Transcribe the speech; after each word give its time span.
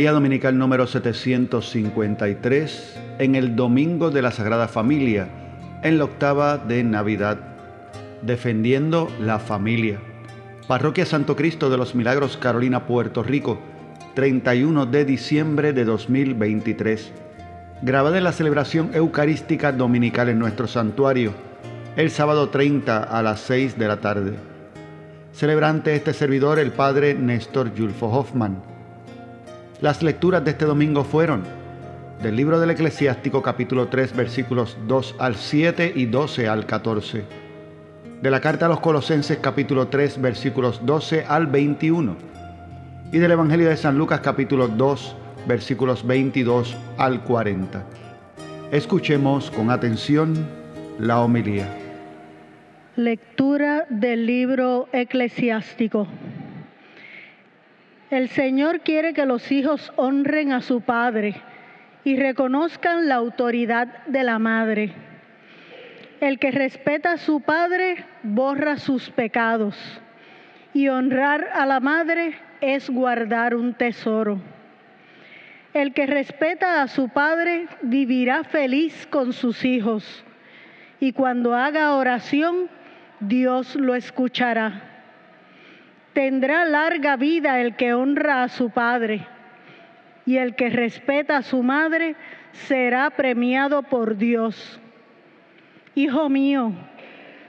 Homilía 0.00 0.12
Dominical 0.12 0.56
número 0.56 0.86
753 0.86 2.98
en 3.18 3.34
el 3.34 3.54
Domingo 3.54 4.10
de 4.10 4.22
la 4.22 4.30
Sagrada 4.30 4.66
Familia, 4.66 5.28
en 5.82 5.98
la 5.98 6.04
octava 6.04 6.56
de 6.56 6.82
Navidad, 6.82 7.36
defendiendo 8.22 9.10
la 9.20 9.38
familia. 9.38 10.00
Parroquia 10.66 11.04
Santo 11.04 11.36
Cristo 11.36 11.68
de 11.68 11.76
los 11.76 11.94
Milagros 11.94 12.38
Carolina, 12.38 12.86
Puerto 12.86 13.22
Rico, 13.22 13.58
31 14.14 14.86
de 14.86 15.04
diciembre 15.04 15.74
de 15.74 15.84
2023. 15.84 17.12
Grabada 17.82 18.16
en 18.16 18.24
la 18.24 18.32
celebración 18.32 18.92
eucarística 18.94 19.70
dominical 19.70 20.30
en 20.30 20.38
nuestro 20.38 20.66
santuario, 20.66 21.34
el 21.96 22.10
sábado 22.10 22.48
30 22.48 23.02
a 23.02 23.22
las 23.22 23.40
6 23.40 23.78
de 23.78 23.86
la 23.86 24.00
tarde. 24.00 24.32
Celebrante 25.34 25.94
este 25.94 26.14
servidor, 26.14 26.58
el 26.58 26.72
Padre 26.72 27.12
Néstor 27.12 27.72
Julfo 27.76 28.06
Hoffman 28.06 28.69
las 29.80 30.02
lecturas 30.02 30.44
de 30.44 30.50
este 30.50 30.66
domingo 30.66 31.04
fueron 31.04 31.42
del 32.22 32.36
libro 32.36 32.60
del 32.60 32.70
Eclesiástico 32.70 33.40
capítulo 33.40 33.88
3 33.88 34.14
versículos 34.14 34.76
2 34.86 35.16
al 35.18 35.36
7 35.36 35.92
y 35.96 36.04
12 36.04 36.48
al 36.48 36.66
14. 36.66 37.24
De 38.20 38.30
la 38.30 38.40
carta 38.40 38.66
a 38.66 38.68
los 38.68 38.80
Colosenses 38.80 39.38
capítulo 39.38 39.88
3 39.88 40.20
versículos 40.20 40.84
12 40.84 41.24
al 41.26 41.46
21. 41.46 42.14
Y 43.12 43.18
del 43.18 43.30
Evangelio 43.30 43.70
de 43.70 43.76
San 43.78 43.96
Lucas 43.96 44.20
capítulo 44.20 44.68
2 44.68 45.16
versículos 45.48 46.06
22 46.06 46.76
al 46.98 47.22
40. 47.24 47.82
Escuchemos 48.72 49.50
con 49.50 49.70
atención 49.70 50.34
la 50.98 51.20
homilía. 51.20 51.66
Lectura 52.96 53.86
del 53.88 54.26
libro 54.26 54.88
eclesiástico. 54.92 56.06
El 58.10 58.28
Señor 58.28 58.80
quiere 58.80 59.14
que 59.14 59.24
los 59.24 59.52
hijos 59.52 59.92
honren 59.94 60.50
a 60.50 60.62
su 60.62 60.80
padre 60.80 61.36
y 62.02 62.16
reconozcan 62.16 63.06
la 63.06 63.14
autoridad 63.14 64.04
de 64.06 64.24
la 64.24 64.40
madre. 64.40 64.92
El 66.20 66.40
que 66.40 66.50
respeta 66.50 67.12
a 67.12 67.18
su 67.18 67.40
padre 67.40 68.04
borra 68.24 68.78
sus 68.78 69.10
pecados 69.10 69.76
y 70.74 70.88
honrar 70.88 71.50
a 71.54 71.66
la 71.66 71.78
madre 71.78 72.34
es 72.60 72.90
guardar 72.90 73.54
un 73.54 73.74
tesoro. 73.74 74.40
El 75.72 75.94
que 75.94 76.06
respeta 76.06 76.82
a 76.82 76.88
su 76.88 77.10
padre 77.10 77.68
vivirá 77.80 78.42
feliz 78.42 79.06
con 79.06 79.32
sus 79.32 79.64
hijos 79.64 80.24
y 80.98 81.12
cuando 81.12 81.54
haga 81.54 81.94
oración 81.94 82.68
Dios 83.20 83.76
lo 83.76 83.94
escuchará. 83.94 84.89
Tendrá 86.12 86.64
larga 86.64 87.16
vida 87.16 87.60
el 87.60 87.76
que 87.76 87.94
honra 87.94 88.42
a 88.42 88.48
su 88.48 88.70
padre, 88.70 89.26
y 90.26 90.38
el 90.38 90.56
que 90.56 90.68
respeta 90.68 91.36
a 91.36 91.42
su 91.42 91.62
madre 91.62 92.16
será 92.52 93.10
premiado 93.10 93.84
por 93.84 94.16
Dios. 94.16 94.80
Hijo 95.94 96.28
mío, 96.28 96.72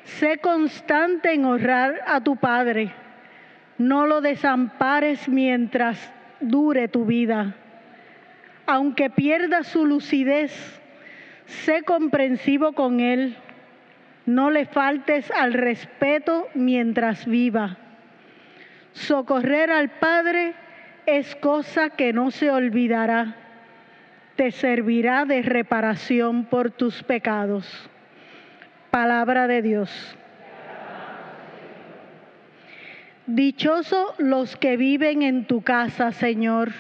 sé 0.04 0.38
constante 0.38 1.34
en 1.34 1.46
honrar 1.46 2.02
a 2.06 2.22
tu 2.22 2.36
padre, 2.36 2.92
no 3.80 4.06
lo 4.06 4.22
desampares 4.22 5.28
mientras 5.28 6.14
dure 6.40 6.88
tu 6.88 7.06
vida. 7.06 7.56
Aunque 8.68 9.10
pierda 9.10 9.64
su 9.64 9.88
lucidez, 9.88 10.80
sé 11.48 11.82
comprensivo 11.82 12.74
con 12.74 13.00
él, 13.00 13.36
no 14.28 14.52
le 14.52 14.66
faltes 14.66 15.32
al 15.32 15.54
respeto 15.54 16.48
mientras 16.54 17.26
viva 17.26 17.78
Socorrer 18.94 19.72
al 19.72 19.90
Padre 19.90 20.54
es 21.06 21.36
cosa 21.36 21.90
que 21.92 22.14
no 22.14 22.32
se 22.32 22.52
olvidará. 22.52 23.36
Te 24.36 24.52
servirá 24.52 25.26
de 25.26 25.42
reparación 25.42 26.46
por 26.46 26.72
tus 26.72 27.04
pecados. 27.04 27.90
Palabra 28.90 29.48
de 29.48 29.62
Dios. 29.62 30.18
Dichoso 33.28 34.14
los 34.18 34.58
que 34.58 34.78
viven 34.78 35.22
en 35.22 35.46
tu 35.46 35.62
casa, 35.62 36.12
Señor. 36.12 36.72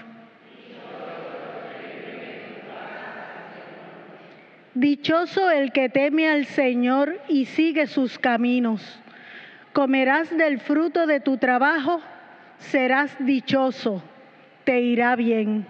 Dichoso 4.74 5.52
el 5.52 5.72
que 5.72 5.90
teme 5.90 6.30
al 6.30 6.46
Señor 6.46 7.20
y 7.28 7.46
sigue 7.46 7.88
sus 7.88 8.18
caminos 8.18 9.02
comerás 9.74 10.36
del 10.36 10.60
fruto 10.60 11.08
de 11.08 11.20
tu 11.20 11.38
trabajo, 11.38 12.02
serás 12.58 13.16
dichoso, 13.20 14.04
te 14.64 14.82
irá 14.82 15.16
bien. 15.16 15.66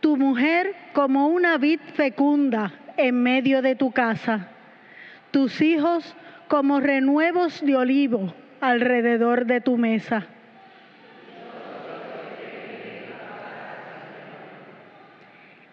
Tu 0.00 0.16
mujer 0.16 0.74
como 0.92 1.28
una 1.28 1.56
vid 1.56 1.80
fecunda 1.94 2.72
en 2.96 3.22
medio 3.22 3.62
de 3.62 3.74
tu 3.74 3.90
casa, 3.90 4.48
tus 5.30 5.60
hijos 5.62 6.14
como 6.48 6.80
renuevos 6.80 7.64
de 7.64 7.76
olivo 7.76 8.34
alrededor 8.60 9.46
de 9.46 9.60
tu 9.60 9.76
mesa. 9.78 10.26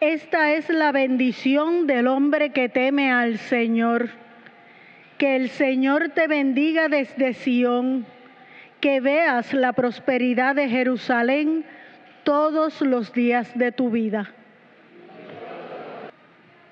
Esta 0.02 0.54
es 0.54 0.68
la 0.68 0.92
bendición 0.92 1.86
del 1.86 2.08
hombre 2.08 2.50
que 2.50 2.70
teme 2.70 3.12
al 3.12 3.38
Señor. 3.38 4.10
Que 5.20 5.36
el 5.36 5.50
Señor 5.50 6.10
te 6.16 6.28
bendiga 6.28 6.88
desde 6.88 7.36
Sión, 7.36 8.08
que 8.80 9.00
veas 9.00 9.54
la 9.54 9.74
prosperidad 9.74 10.56
de 10.56 10.70
Jerusalén 10.70 11.66
todos 12.24 12.82
los 12.82 13.14
días 13.14 13.56
de 13.56 13.72
tu 13.72 13.92
vida. 13.92 14.32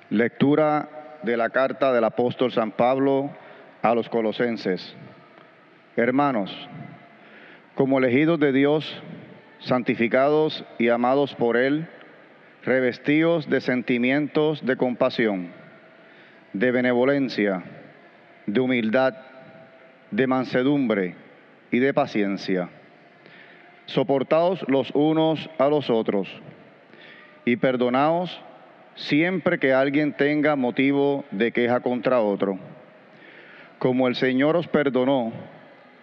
Lectura 0.10 1.20
de 1.22 1.38
la 1.38 1.52
carta 1.52 1.94
del 1.94 2.06
apóstol 2.06 2.52
San 2.52 2.72
Pablo 2.72 3.30
a 3.84 3.94
los 3.94 4.10
colosenses. 4.10 4.96
Hermanos, 5.96 6.68
como 7.76 8.00
elegidos 8.00 8.40
de 8.40 8.52
Dios, 8.54 9.04
santificados 9.60 10.66
y 10.80 10.90
amados 10.90 11.36
por 11.36 11.58
Él, 11.58 11.88
revestidos 12.64 13.50
de 13.50 13.62
sentimientos 13.62 14.66
de 14.66 14.76
compasión, 14.76 15.50
de 16.54 16.72
benevolencia, 16.72 17.64
de 18.46 18.60
humildad, 18.60 19.16
de 20.12 20.28
mansedumbre 20.28 21.16
y 21.72 21.80
de 21.80 21.94
paciencia. 21.94 22.70
Soportaos 23.86 24.64
los 24.68 24.92
unos 24.94 25.50
a 25.58 25.68
los 25.68 25.90
otros 25.90 26.30
y 27.46 27.56
perdonaos 27.56 28.40
siempre 28.96 29.60
que 29.60 29.74
alguien 29.74 30.14
tenga 30.14 30.56
motivo 30.56 31.26
de 31.32 31.52
queja 31.52 31.80
contra 31.80 32.22
otro. 32.22 32.60
Como 33.80 34.08
el 34.08 34.16
Señor 34.16 34.58
os 34.58 34.68
perdonó, 34.68 35.32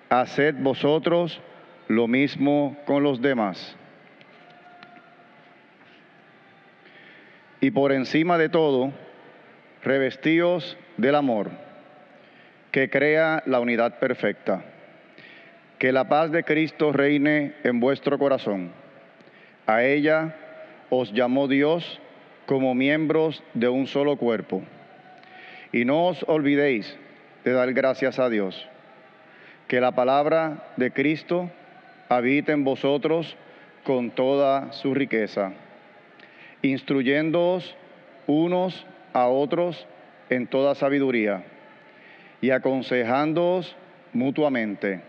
haced 0.08 0.54
vosotros 0.58 1.40
lo 1.88 2.08
mismo 2.08 2.76
con 2.86 3.02
los 3.02 3.20
demás. 3.20 3.76
Y 7.60 7.70
por 7.70 7.92
encima 7.92 8.38
de 8.38 8.48
todo, 8.48 8.92
revestíos 9.82 10.76
del 10.96 11.14
amor, 11.14 11.50
que 12.70 12.90
crea 12.90 13.42
la 13.46 13.60
unidad 13.60 13.98
perfecta. 13.98 14.64
Que 15.78 15.92
la 15.92 16.08
paz 16.08 16.30
de 16.30 16.44
Cristo 16.44 16.92
reine 16.92 17.54
en 17.62 17.80
vuestro 17.80 18.18
corazón. 18.18 18.72
A 19.66 19.84
ella 19.84 20.36
os 20.90 21.12
llamó 21.12 21.48
Dios 21.48 22.00
como 22.46 22.74
miembros 22.74 23.42
de 23.54 23.68
un 23.68 23.86
solo 23.86 24.16
cuerpo. 24.16 24.62
Y 25.72 25.84
no 25.84 26.06
os 26.06 26.24
olvidéis 26.28 26.96
de 27.44 27.52
dar 27.52 27.72
gracias 27.74 28.18
a 28.18 28.30
Dios. 28.30 28.68
Que 29.68 29.80
la 29.80 29.92
palabra 29.92 30.72
de 30.76 30.92
Cristo 30.92 31.50
habite 32.08 32.52
en 32.52 32.64
vosotros 32.64 33.36
con 33.84 34.10
toda 34.10 34.72
su 34.72 34.94
riqueza 34.94 35.52
instruyéndoos 36.62 37.74
unos 38.26 38.86
a 39.12 39.28
otros 39.28 39.86
en 40.30 40.46
toda 40.46 40.74
sabiduría 40.74 41.44
y 42.40 42.50
aconsejándoos 42.50 43.76
mutuamente. 44.12 45.00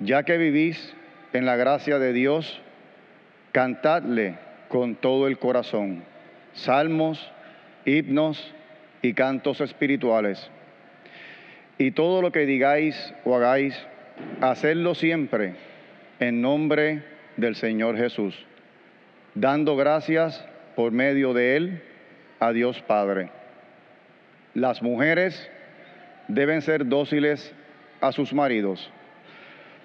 Ya 0.00 0.24
que 0.24 0.36
vivís 0.36 0.94
en 1.32 1.46
la 1.46 1.56
gracia 1.56 1.98
de 1.98 2.12
Dios, 2.12 2.60
cantadle 3.52 4.36
con 4.68 4.96
todo 4.96 5.26
el 5.26 5.38
corazón, 5.38 6.02
salmos, 6.54 7.30
himnos 7.84 8.52
y 9.00 9.14
cantos 9.14 9.60
espirituales. 9.60 10.50
Y 11.78 11.92
todo 11.92 12.22
lo 12.22 12.32
que 12.32 12.46
digáis 12.46 13.14
o 13.24 13.36
hagáis, 13.36 13.74
hacedlo 14.40 14.94
siempre 14.94 15.54
en 16.20 16.42
nombre 16.42 17.02
del 17.36 17.56
Señor 17.56 17.96
Jesús 17.96 18.46
dando 19.34 19.76
gracias 19.76 20.44
por 20.76 20.92
medio 20.92 21.32
de 21.34 21.56
él 21.56 21.82
a 22.40 22.52
Dios 22.52 22.80
Padre. 22.82 23.30
Las 24.54 24.82
mujeres 24.82 25.50
deben 26.28 26.62
ser 26.62 26.86
dóciles 26.86 27.54
a 28.00 28.12
sus 28.12 28.32
maridos, 28.32 28.90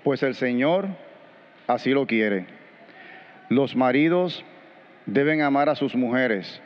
pues 0.04 0.24
el 0.24 0.36
Señor 0.36 0.88
así 1.68 1.92
lo 1.92 2.08
quiere. 2.08 2.46
Los 3.50 3.76
maridos 3.76 4.44
deben 5.06 5.42
amar 5.42 5.70
a 5.70 5.76
sus 5.76 5.96
mujeres 5.96 6.62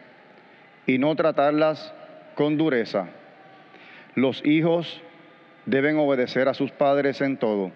y 0.87 0.97
no 0.97 1.15
tratarlas 1.15 1.93
con 2.35 2.57
dureza. 2.57 3.07
Los 4.15 4.43
hijos 4.45 5.01
deben 5.65 5.97
obedecer 5.97 6.47
a 6.47 6.53
sus 6.53 6.71
padres 6.71 7.21
en 7.21 7.37
todo, 7.37 7.71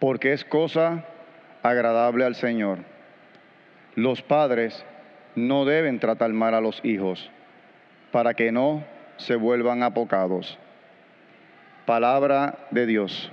porque 0.00 0.32
es 0.32 0.44
cosa 0.44 1.04
agradable 1.62 2.24
al 2.24 2.34
Señor. 2.34 2.97
Los 3.98 4.22
padres 4.22 4.84
no 5.34 5.64
deben 5.64 5.98
tratar 5.98 6.32
mal 6.32 6.54
a 6.54 6.60
los 6.60 6.80
hijos, 6.84 7.32
para 8.12 8.32
que 8.32 8.52
no 8.52 8.84
se 9.16 9.34
vuelvan 9.34 9.82
apocados. 9.82 10.56
Palabra 11.84 12.68
de 12.70 12.86
Dios. 12.86 13.32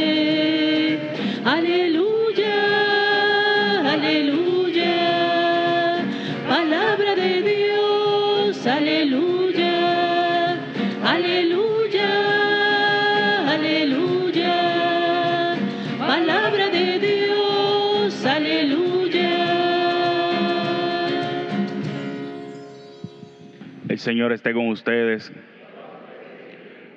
Señor 24.01 24.31
esté 24.31 24.51
con 24.53 24.67
ustedes. 24.69 25.31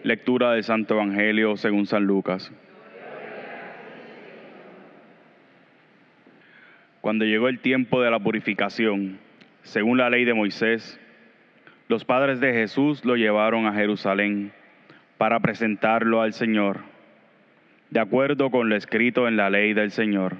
Lectura 0.05 0.53
del 0.53 0.65
Santo 0.65 0.95
Evangelio 0.95 1.55
según 1.59 1.85
San 1.85 2.05
Lucas. 2.05 2.51
Cuando 7.03 7.27
llegó 7.27 7.49
el 7.49 7.59
tiempo 7.59 8.01
de 8.01 8.11
la 8.11 8.21
purificación, 8.21 9.19
según 9.65 9.99
la 9.99 10.09
ley 10.09 10.25
de 10.25 10.33
Moisés, 10.33 10.99
los 11.89 12.07
padres 12.07 12.41
de 12.41 12.55
Jesús 12.55 13.05
lo 13.05 13.17
llevaron 13.17 13.67
a 13.67 13.75
Jerusalén 13.75 14.53
para 15.19 15.41
presentarlo 15.41 16.23
al 16.23 16.33
Señor, 16.33 16.81
de 17.91 18.01
acuerdo 18.01 18.51
con 18.51 18.71
lo 18.71 18.77
escrito 18.77 19.29
en 19.29 19.37
la 19.37 19.51
ley 19.51 19.75
del 19.75 19.91
Señor. 19.91 20.37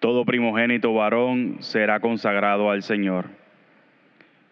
Todo 0.00 0.24
primogénito 0.24 0.92
varón 0.92 1.58
será 1.60 2.00
consagrado 2.00 2.68
al 2.68 2.82
Señor. 2.82 3.41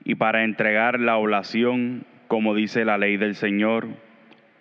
Y 0.04 0.14
para 0.14 0.44
entregar 0.44 1.00
la 1.00 1.16
oblación 1.16 2.04
como 2.30 2.54
dice 2.54 2.84
la 2.84 2.96
ley 2.96 3.16
del 3.16 3.34
Señor, 3.34 3.88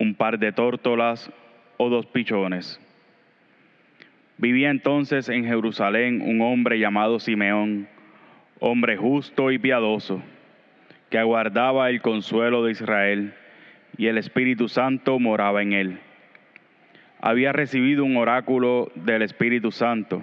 un 0.00 0.16
par 0.16 0.40
de 0.40 0.50
tórtolas 0.50 1.32
o 1.76 1.88
dos 1.88 2.04
pichones. 2.06 2.80
Vivía 4.38 4.70
entonces 4.70 5.28
en 5.28 5.44
Jerusalén 5.44 6.20
un 6.20 6.40
hombre 6.40 6.80
llamado 6.80 7.20
Simeón, 7.20 7.86
hombre 8.58 8.96
justo 8.96 9.52
y 9.52 9.60
piadoso, 9.60 10.20
que 11.10 11.18
aguardaba 11.18 11.90
el 11.90 12.02
consuelo 12.02 12.64
de 12.64 12.72
Israel, 12.72 13.34
y 13.96 14.08
el 14.08 14.18
Espíritu 14.18 14.66
Santo 14.66 15.20
moraba 15.20 15.62
en 15.62 15.72
él. 15.72 16.00
Había 17.20 17.52
recibido 17.52 18.04
un 18.04 18.16
oráculo 18.16 18.90
del 18.96 19.22
Espíritu 19.22 19.70
Santo, 19.70 20.22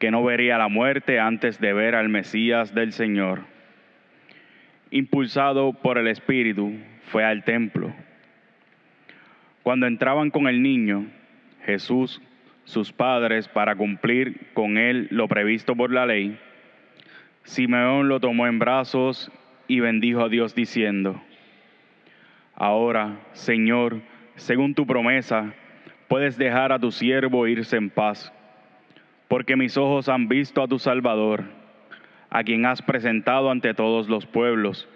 que 0.00 0.10
no 0.10 0.24
vería 0.24 0.58
la 0.58 0.66
muerte 0.66 1.20
antes 1.20 1.60
de 1.60 1.72
ver 1.72 1.94
al 1.94 2.08
Mesías 2.08 2.74
del 2.74 2.92
Señor 2.92 3.57
impulsado 4.90 5.72
por 5.72 5.98
el 5.98 6.08
Espíritu, 6.08 6.72
fue 7.10 7.24
al 7.24 7.44
templo. 7.44 7.92
Cuando 9.62 9.86
entraban 9.86 10.30
con 10.30 10.48
el 10.48 10.62
niño, 10.62 11.06
Jesús, 11.64 12.22
sus 12.64 12.92
padres, 12.92 13.48
para 13.48 13.76
cumplir 13.76 14.48
con 14.54 14.78
él 14.78 15.08
lo 15.10 15.28
previsto 15.28 15.74
por 15.76 15.92
la 15.92 16.06
ley, 16.06 16.38
Simeón 17.44 18.08
lo 18.08 18.20
tomó 18.20 18.46
en 18.46 18.58
brazos 18.58 19.30
y 19.66 19.80
bendijo 19.80 20.22
a 20.22 20.28
Dios 20.28 20.54
diciendo, 20.54 21.20
Ahora, 22.54 23.20
Señor, 23.32 24.00
según 24.36 24.74
tu 24.74 24.86
promesa, 24.86 25.54
puedes 26.08 26.36
dejar 26.36 26.72
a 26.72 26.78
tu 26.78 26.90
siervo 26.90 27.46
irse 27.46 27.76
en 27.76 27.90
paz, 27.90 28.32
porque 29.28 29.56
mis 29.56 29.76
ojos 29.76 30.08
han 30.08 30.28
visto 30.28 30.62
a 30.62 30.68
tu 30.68 30.78
Salvador 30.78 31.57
a 32.30 32.44
quien 32.44 32.66
has 32.66 32.82
presentado 32.82 33.50
ante 33.50 33.74
todos 33.74 34.08
los 34.08 34.26
pueblos, 34.26 34.88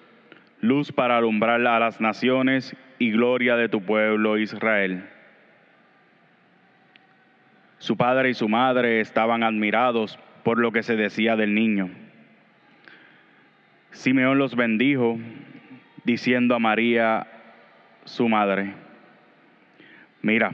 luz 0.60 0.92
para 0.92 1.16
alumbrar 1.16 1.66
a 1.66 1.78
las 1.78 2.00
naciones 2.00 2.76
y 2.98 3.10
gloria 3.10 3.56
de 3.56 3.68
tu 3.68 3.82
pueblo 3.82 4.38
Israel. 4.38 5.04
Su 7.78 7.96
padre 7.96 8.30
y 8.30 8.34
su 8.34 8.48
madre 8.48 9.00
estaban 9.00 9.42
admirados 9.42 10.18
por 10.44 10.58
lo 10.58 10.70
que 10.72 10.82
se 10.82 10.96
decía 10.96 11.34
del 11.36 11.54
niño. 11.54 11.90
Simeón 13.90 14.38
los 14.38 14.54
bendijo, 14.54 15.18
diciendo 16.04 16.54
a 16.54 16.58
María, 16.58 17.26
su 18.04 18.28
madre, 18.28 18.74
mira, 20.22 20.52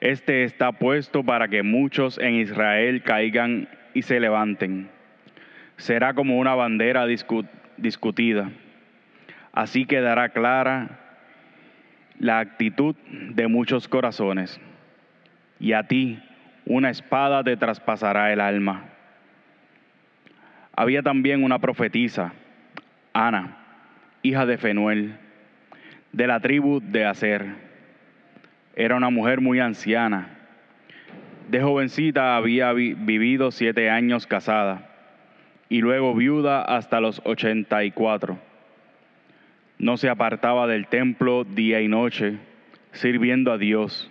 este 0.00 0.44
está 0.44 0.72
puesto 0.72 1.24
para 1.24 1.48
que 1.48 1.62
muchos 1.62 2.18
en 2.18 2.34
Israel 2.34 3.02
caigan 3.02 3.68
y 3.94 4.02
se 4.02 4.20
levanten 4.20 4.88
será 5.80 6.12
como 6.12 6.38
una 6.38 6.54
bandera 6.54 7.06
discutida. 7.06 8.50
Así 9.52 9.86
quedará 9.86 10.28
clara 10.28 10.98
la 12.18 12.38
actitud 12.38 12.94
de 13.10 13.48
muchos 13.48 13.88
corazones. 13.88 14.60
Y 15.58 15.72
a 15.72 15.84
ti 15.84 16.22
una 16.66 16.90
espada 16.90 17.42
te 17.42 17.56
traspasará 17.56 18.32
el 18.32 18.40
alma. 18.40 18.84
Había 20.76 21.02
también 21.02 21.42
una 21.42 21.58
profetisa, 21.58 22.32
Ana, 23.12 23.56
hija 24.22 24.46
de 24.46 24.58
Fenuel, 24.58 25.16
de 26.12 26.26
la 26.26 26.40
tribu 26.40 26.80
de 26.80 27.06
Aser. 27.06 27.46
Era 28.76 28.96
una 28.96 29.10
mujer 29.10 29.40
muy 29.40 29.60
anciana. 29.60 30.28
De 31.48 31.60
jovencita 31.62 32.36
había 32.36 32.72
vivido 32.72 33.50
siete 33.50 33.90
años 33.90 34.26
casada 34.26 34.89
y 35.70 35.80
luego 35.80 36.14
viuda 36.14 36.62
hasta 36.62 37.00
los 37.00 37.22
84. 37.24 38.38
No 39.78 39.96
se 39.96 40.10
apartaba 40.10 40.66
del 40.66 40.88
templo 40.88 41.44
día 41.44 41.80
y 41.80 41.88
noche, 41.88 42.38
sirviendo 42.92 43.52
a 43.52 43.56
Dios 43.56 44.10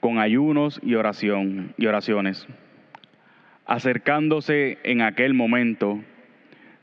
con 0.00 0.18
ayunos 0.18 0.80
y 0.82 0.94
oración 0.94 1.74
y 1.76 1.86
oraciones. 1.86 2.46
Acercándose 3.66 4.78
en 4.82 5.02
aquel 5.02 5.34
momento, 5.34 6.00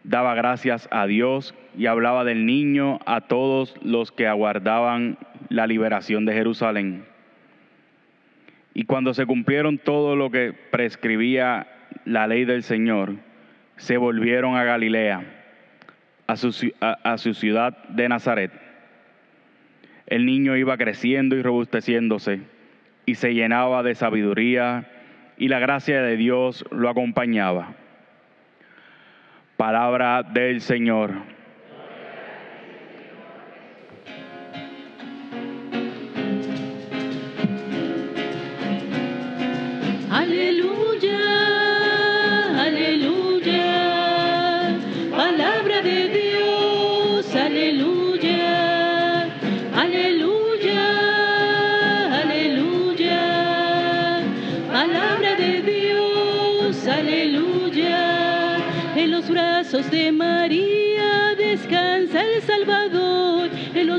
daba 0.04 0.36
gracias 0.36 0.88
a 0.92 1.08
Dios 1.08 1.56
y 1.78 1.88
hablaba 1.88 2.26
del 2.26 2.46
niño 2.46 3.00
a 3.06 3.22
todos 3.22 3.76
los 3.82 4.12
que 4.12 4.28
aguardaban 4.28 5.18
la 5.50 5.66
liberación 5.66 6.26
de 6.26 6.34
Jerusalén. 6.34 7.06
Y 8.76 8.84
cuando 8.86 9.14
se 9.14 9.26
cumplieron 9.26 9.78
todo 9.78 10.16
lo 10.16 10.30
que 10.30 10.54
prescribía 10.72 11.68
la 12.06 12.28
ley 12.28 12.46
del 12.46 12.64
Señor, 12.64 13.16
se 13.78 13.98
volvieron 13.98 14.56
a 14.56 14.64
Galilea, 14.64 15.24
a 16.28 16.36
su, 16.36 16.52
su 16.52 17.34
ciudad 17.34 17.78
de 17.90 18.10
Nazaret. 18.10 18.52
El 20.08 20.26
niño 20.26 20.56
iba 20.56 20.78
creciendo 20.78 21.36
y 21.36 21.42
robusteciéndose 21.42 22.42
y 23.06 23.16
se 23.16 23.34
llenaba 23.34 23.84
de 23.84 23.96
sabiduría 23.96 24.90
y 25.38 25.48
la 25.48 25.60
gracia 25.60 26.02
de 26.02 26.18
Dios 26.18 26.66
lo 26.72 26.90
acompañaba. 26.90 27.74
Palabra 29.58 30.24
del 30.24 30.62
Señor. 30.62 31.33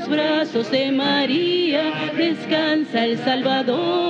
Brazos 0.08 0.70
de 0.70 0.92
María 0.92 2.11
descansa 2.16 3.04
el 3.04 3.18
Salvador. 3.18 4.03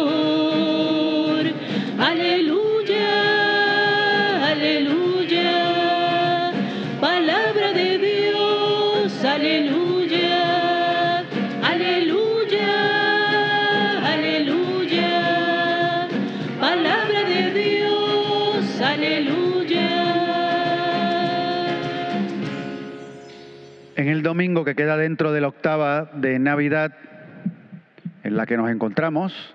Domingo 24.24 24.64
que 24.64 24.74
queda 24.74 24.96
dentro 24.96 25.30
de 25.32 25.40
la 25.40 25.48
octava 25.48 26.10
de 26.14 26.40
Navidad 26.40 26.92
en 28.24 28.36
la 28.36 28.46
que 28.46 28.56
nos 28.56 28.70
encontramos, 28.70 29.54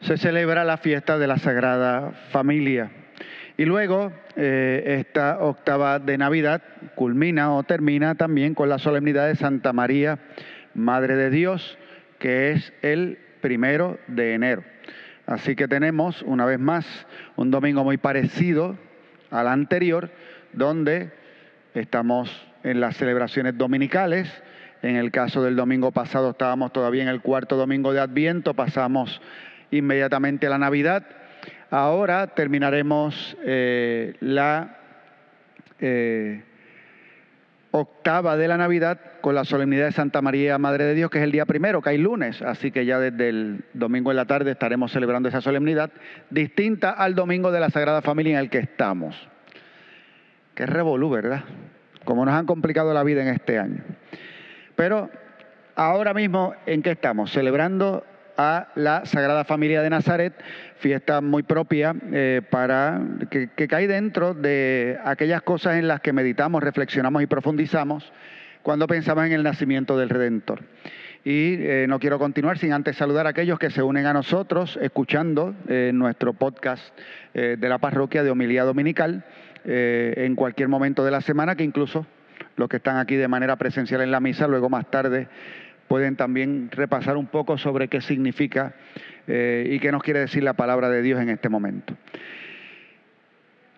se 0.00 0.16
celebra 0.16 0.64
la 0.64 0.78
fiesta 0.78 1.18
de 1.18 1.26
la 1.26 1.36
Sagrada 1.36 2.12
Familia. 2.30 2.90
Y 3.56 3.64
luego 3.64 4.12
eh, 4.36 5.00
esta 5.00 5.40
octava 5.40 5.98
de 5.98 6.16
Navidad 6.16 6.62
culmina 6.94 7.52
o 7.52 7.64
termina 7.64 8.14
también 8.14 8.54
con 8.54 8.68
la 8.68 8.78
solemnidad 8.78 9.26
de 9.26 9.34
Santa 9.34 9.72
María, 9.72 10.20
Madre 10.74 11.16
de 11.16 11.30
Dios, 11.30 11.76
que 12.20 12.52
es 12.52 12.72
el 12.82 13.18
primero 13.40 13.98
de 14.06 14.34
enero. 14.34 14.62
Así 15.26 15.56
que 15.56 15.66
tenemos 15.66 16.22
una 16.22 16.46
vez 16.46 16.60
más 16.60 16.86
un 17.34 17.50
domingo 17.50 17.82
muy 17.82 17.96
parecido 17.96 18.78
al 19.30 19.48
anterior, 19.48 20.08
donde 20.52 21.10
estamos 21.74 22.47
en 22.62 22.80
las 22.80 22.96
celebraciones 22.96 23.56
dominicales. 23.56 24.30
En 24.82 24.96
el 24.96 25.10
caso 25.10 25.42
del 25.42 25.56
domingo 25.56 25.90
pasado 25.90 26.30
estábamos 26.30 26.72
todavía 26.72 27.02
en 27.02 27.08
el 27.08 27.20
cuarto 27.20 27.56
domingo 27.56 27.92
de 27.92 28.00
Adviento, 28.00 28.54
pasamos 28.54 29.20
inmediatamente 29.70 30.46
a 30.46 30.50
la 30.50 30.58
Navidad. 30.58 31.04
Ahora 31.70 32.28
terminaremos 32.28 33.36
eh, 33.44 34.14
la 34.20 34.78
eh, 35.80 36.42
octava 37.70 38.36
de 38.36 38.48
la 38.48 38.56
Navidad 38.56 38.98
con 39.20 39.34
la 39.34 39.44
solemnidad 39.44 39.86
de 39.86 39.92
Santa 39.92 40.22
María, 40.22 40.58
Madre 40.58 40.84
de 40.84 40.94
Dios, 40.94 41.10
que 41.10 41.18
es 41.18 41.24
el 41.24 41.32
día 41.32 41.44
primero, 41.44 41.82
que 41.82 41.90
hay 41.90 41.98
lunes, 41.98 42.40
así 42.42 42.70
que 42.70 42.86
ya 42.86 42.98
desde 42.98 43.28
el 43.28 43.64
domingo 43.74 44.10
en 44.10 44.16
la 44.16 44.24
tarde 44.24 44.52
estaremos 44.52 44.92
celebrando 44.92 45.28
esa 45.28 45.40
solemnidad, 45.40 45.90
distinta 46.30 46.90
al 46.90 47.14
domingo 47.14 47.50
de 47.52 47.60
la 47.60 47.70
Sagrada 47.70 48.00
Familia 48.00 48.34
en 48.34 48.38
el 48.38 48.50
que 48.50 48.58
estamos. 48.58 49.28
Qué 50.54 50.66
revolú, 50.66 51.10
¿verdad? 51.10 51.44
Como 52.04 52.24
nos 52.24 52.34
han 52.34 52.46
complicado 52.46 52.92
la 52.94 53.02
vida 53.02 53.22
en 53.22 53.28
este 53.28 53.58
año. 53.58 53.82
Pero 54.76 55.10
ahora 55.74 56.14
mismo, 56.14 56.54
¿en 56.66 56.82
qué 56.82 56.92
estamos? 56.92 57.30
Celebrando 57.32 58.04
a 58.38 58.68
la 58.76 59.04
Sagrada 59.04 59.44
Familia 59.44 59.82
de 59.82 59.90
Nazaret, 59.90 60.32
fiesta 60.76 61.20
muy 61.20 61.42
propia 61.42 61.94
eh, 62.12 62.40
para 62.48 63.00
que, 63.30 63.48
que 63.48 63.66
cae 63.66 63.88
dentro 63.88 64.32
de 64.32 64.96
aquellas 65.04 65.42
cosas 65.42 65.76
en 65.76 65.88
las 65.88 66.00
que 66.00 66.12
meditamos, 66.12 66.62
reflexionamos 66.62 67.20
y 67.20 67.26
profundizamos 67.26 68.12
cuando 68.62 68.86
pensamos 68.86 69.26
en 69.26 69.32
el 69.32 69.42
nacimiento 69.42 69.98
del 69.98 70.08
Redentor. 70.08 70.62
Y 71.24 71.54
eh, 71.58 71.86
no 71.88 71.98
quiero 71.98 72.20
continuar 72.20 72.58
sin 72.58 72.72
antes 72.72 72.96
saludar 72.96 73.26
a 73.26 73.30
aquellos 73.30 73.58
que 73.58 73.70
se 73.70 73.82
unen 73.82 74.06
a 74.06 74.12
nosotros 74.12 74.78
escuchando 74.80 75.56
eh, 75.68 75.90
nuestro 75.92 76.32
podcast 76.32 76.96
de 77.34 77.68
la 77.68 77.78
parroquia 77.78 78.24
de 78.24 78.30
homilía 78.30 78.64
dominical 78.64 79.24
eh, 79.70 80.24
en 80.24 80.34
cualquier 80.34 80.68
momento 80.68 81.04
de 81.04 81.10
la 81.10 81.20
semana, 81.20 81.54
que 81.54 81.62
incluso 81.62 82.06
los 82.56 82.70
que 82.70 82.78
están 82.78 82.96
aquí 82.96 83.16
de 83.16 83.28
manera 83.28 83.56
presencial 83.56 84.00
en 84.00 84.10
la 84.10 84.18
misa, 84.18 84.48
luego 84.48 84.70
más 84.70 84.90
tarde 84.90 85.28
pueden 85.88 86.16
también 86.16 86.70
repasar 86.72 87.18
un 87.18 87.26
poco 87.26 87.58
sobre 87.58 87.88
qué 87.88 88.00
significa 88.00 88.72
eh, 89.26 89.68
y 89.70 89.78
qué 89.78 89.92
nos 89.92 90.02
quiere 90.02 90.20
decir 90.20 90.42
la 90.42 90.54
palabra 90.54 90.88
de 90.88 91.02
Dios 91.02 91.20
en 91.20 91.28
este 91.28 91.50
momento. 91.50 91.94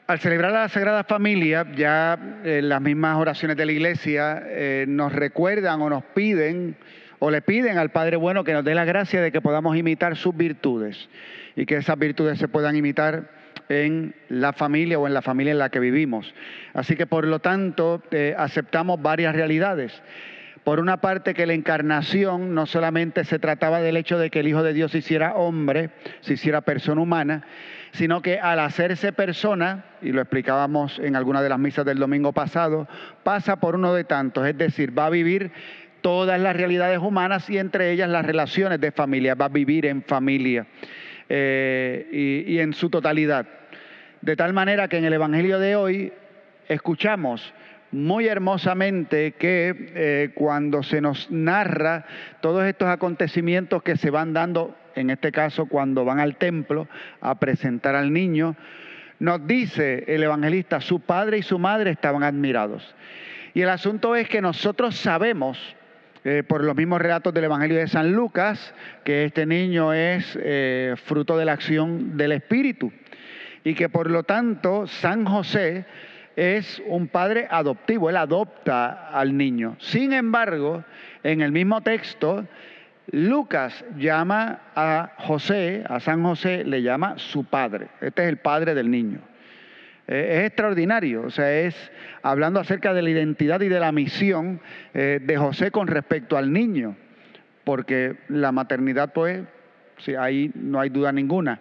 Al 0.06 0.20
celebrar 0.20 0.52
la 0.52 0.68
Sagrada 0.68 1.02
Familia, 1.02 1.66
ya 1.74 2.16
eh, 2.44 2.60
las 2.62 2.80
mismas 2.80 3.16
oraciones 3.16 3.56
de 3.56 3.66
la 3.66 3.72
Iglesia 3.72 4.44
nos 4.86 5.12
recuerdan 5.12 5.82
o 5.82 5.90
nos 5.90 6.04
piden 6.04 6.76
o 7.18 7.32
le 7.32 7.42
piden 7.42 7.78
al 7.78 7.90
Padre 7.90 8.16
Bueno 8.16 8.44
que 8.44 8.52
nos 8.52 8.64
dé 8.64 8.76
la 8.76 8.84
gracia 8.84 9.20
de 9.20 9.32
que 9.32 9.40
podamos 9.40 9.76
imitar 9.76 10.16
sus 10.16 10.36
virtudes 10.36 11.08
y 11.56 11.66
que 11.66 11.78
esas 11.78 11.98
virtudes 11.98 12.38
se 12.38 12.46
puedan 12.46 12.76
imitar 12.76 13.39
en 13.70 14.16
la 14.28 14.52
familia 14.52 14.98
o 14.98 15.06
en 15.06 15.14
la 15.14 15.22
familia 15.22 15.52
en 15.52 15.58
la 15.58 15.70
que 15.70 15.78
vivimos. 15.78 16.34
Así 16.74 16.96
que 16.96 17.06
por 17.06 17.26
lo 17.26 17.38
tanto 17.38 18.02
eh, 18.10 18.34
aceptamos 18.36 19.00
varias 19.00 19.34
realidades. 19.34 20.02
Por 20.64 20.80
una 20.80 21.00
parte 21.00 21.32
que 21.32 21.46
la 21.46 21.54
encarnación 21.54 22.54
no 22.54 22.66
solamente 22.66 23.24
se 23.24 23.38
trataba 23.38 23.80
del 23.80 23.96
hecho 23.96 24.18
de 24.18 24.28
que 24.28 24.40
el 24.40 24.48
Hijo 24.48 24.62
de 24.62 24.74
Dios 24.74 24.90
se 24.90 24.98
hiciera 24.98 25.34
hombre, 25.34 25.90
se 26.20 26.34
hiciera 26.34 26.60
persona 26.60 27.00
humana, 27.00 27.44
sino 27.92 28.20
que 28.20 28.38
al 28.40 28.58
hacerse 28.58 29.12
persona, 29.12 29.84
y 30.02 30.12
lo 30.12 30.20
explicábamos 30.20 30.98
en 30.98 31.16
alguna 31.16 31.40
de 31.40 31.48
las 31.48 31.58
misas 31.58 31.86
del 31.86 31.98
domingo 31.98 32.32
pasado, 32.32 32.88
pasa 33.22 33.56
por 33.56 33.76
uno 33.76 33.94
de 33.94 34.04
tantos, 34.04 34.46
es 34.46 34.58
decir, 34.58 34.96
va 34.96 35.06
a 35.06 35.10
vivir 35.10 35.50
todas 36.02 36.38
las 36.40 36.56
realidades 36.56 36.98
humanas 36.98 37.48
y 37.48 37.58
entre 37.58 37.92
ellas 37.92 38.10
las 38.10 38.26
relaciones 38.26 38.80
de 38.80 38.92
familia, 38.92 39.34
va 39.34 39.46
a 39.46 39.50
vivir 39.50 39.86
en 39.86 40.02
familia 40.02 40.66
eh, 41.32 42.44
y, 42.48 42.58
en 42.58 42.72
su 42.72 42.90
totalidad. 42.90 43.46
De 44.20 44.34
tal 44.34 44.52
manera 44.52 44.88
que 44.88 44.98
en 44.98 45.04
el 45.04 45.12
Evangelio 45.12 45.60
de 45.60 45.76
hoy 45.76 46.12
escuchamos 46.68 47.54
muy 47.92 48.26
hermosamente 48.26 49.32
que 49.32 49.92
eh, 49.94 50.30
cuando 50.34 50.82
se 50.82 51.00
nos 51.00 51.30
narra 51.30 52.04
todos 52.40 52.64
estos 52.64 52.88
acontecimientos 52.88 53.84
que 53.84 53.96
se 53.96 54.10
van 54.10 54.32
dando, 54.32 54.76
en 54.96 55.10
este 55.10 55.30
caso 55.30 55.66
cuando 55.66 56.04
van 56.04 56.18
al 56.18 56.34
templo 56.34 56.88
a 57.20 57.38
presentar 57.38 57.94
al 57.94 58.12
niño, 58.12 58.56
nos 59.20 59.46
dice 59.46 60.04
el 60.08 60.24
evangelista, 60.24 60.80
su 60.80 60.98
padre 60.98 61.38
y 61.38 61.42
su 61.42 61.60
madre 61.60 61.92
estaban 61.92 62.24
admirados. 62.24 62.94
Y 63.54 63.62
el 63.62 63.68
asunto 63.68 64.16
es 64.16 64.28
que 64.28 64.40
nosotros 64.40 64.96
sabemos, 64.96 65.76
eh, 66.24 66.42
por 66.46 66.64
los 66.64 66.76
mismos 66.76 67.00
relatos 67.00 67.32
del 67.32 67.44
Evangelio 67.44 67.78
de 67.78 67.88
San 67.88 68.12
Lucas, 68.12 68.74
que 69.04 69.24
este 69.24 69.46
niño 69.46 69.92
es 69.92 70.38
eh, 70.42 70.94
fruto 71.04 71.38
de 71.38 71.44
la 71.44 71.52
acción 71.52 72.16
del 72.16 72.32
Espíritu 72.32 72.92
y 73.64 73.74
que 73.74 73.88
por 73.88 74.10
lo 74.10 74.22
tanto 74.22 74.86
San 74.86 75.24
José 75.24 75.86
es 76.36 76.82
un 76.86 77.08
padre 77.08 77.48
adoptivo, 77.50 78.10
él 78.10 78.16
adopta 78.16 79.08
al 79.08 79.36
niño. 79.36 79.76
Sin 79.78 80.12
embargo, 80.12 80.84
en 81.22 81.40
el 81.40 81.52
mismo 81.52 81.80
texto, 81.82 82.46
Lucas 83.10 83.84
llama 83.96 84.60
a 84.74 85.12
José, 85.18 85.84
a 85.88 86.00
San 86.00 86.22
José, 86.22 86.64
le 86.64 86.82
llama 86.82 87.14
su 87.18 87.44
padre. 87.44 87.88
Este 88.00 88.22
es 88.22 88.28
el 88.28 88.36
padre 88.36 88.74
del 88.74 88.90
niño. 88.90 89.20
Eh, 90.10 90.38
es 90.40 90.46
extraordinario, 90.48 91.22
o 91.22 91.30
sea, 91.30 91.52
es 91.60 91.92
hablando 92.22 92.58
acerca 92.58 92.92
de 92.92 93.00
la 93.00 93.10
identidad 93.10 93.60
y 93.60 93.68
de 93.68 93.78
la 93.78 93.92
misión 93.92 94.60
eh, 94.92 95.20
de 95.22 95.36
José 95.36 95.70
con 95.70 95.86
respecto 95.86 96.36
al 96.36 96.52
niño, 96.52 96.96
porque 97.62 98.16
la 98.26 98.50
maternidad, 98.50 99.12
pues, 99.12 99.44
sí, 99.98 100.16
ahí 100.16 100.50
no 100.56 100.80
hay 100.80 100.88
duda 100.88 101.12
ninguna. 101.12 101.60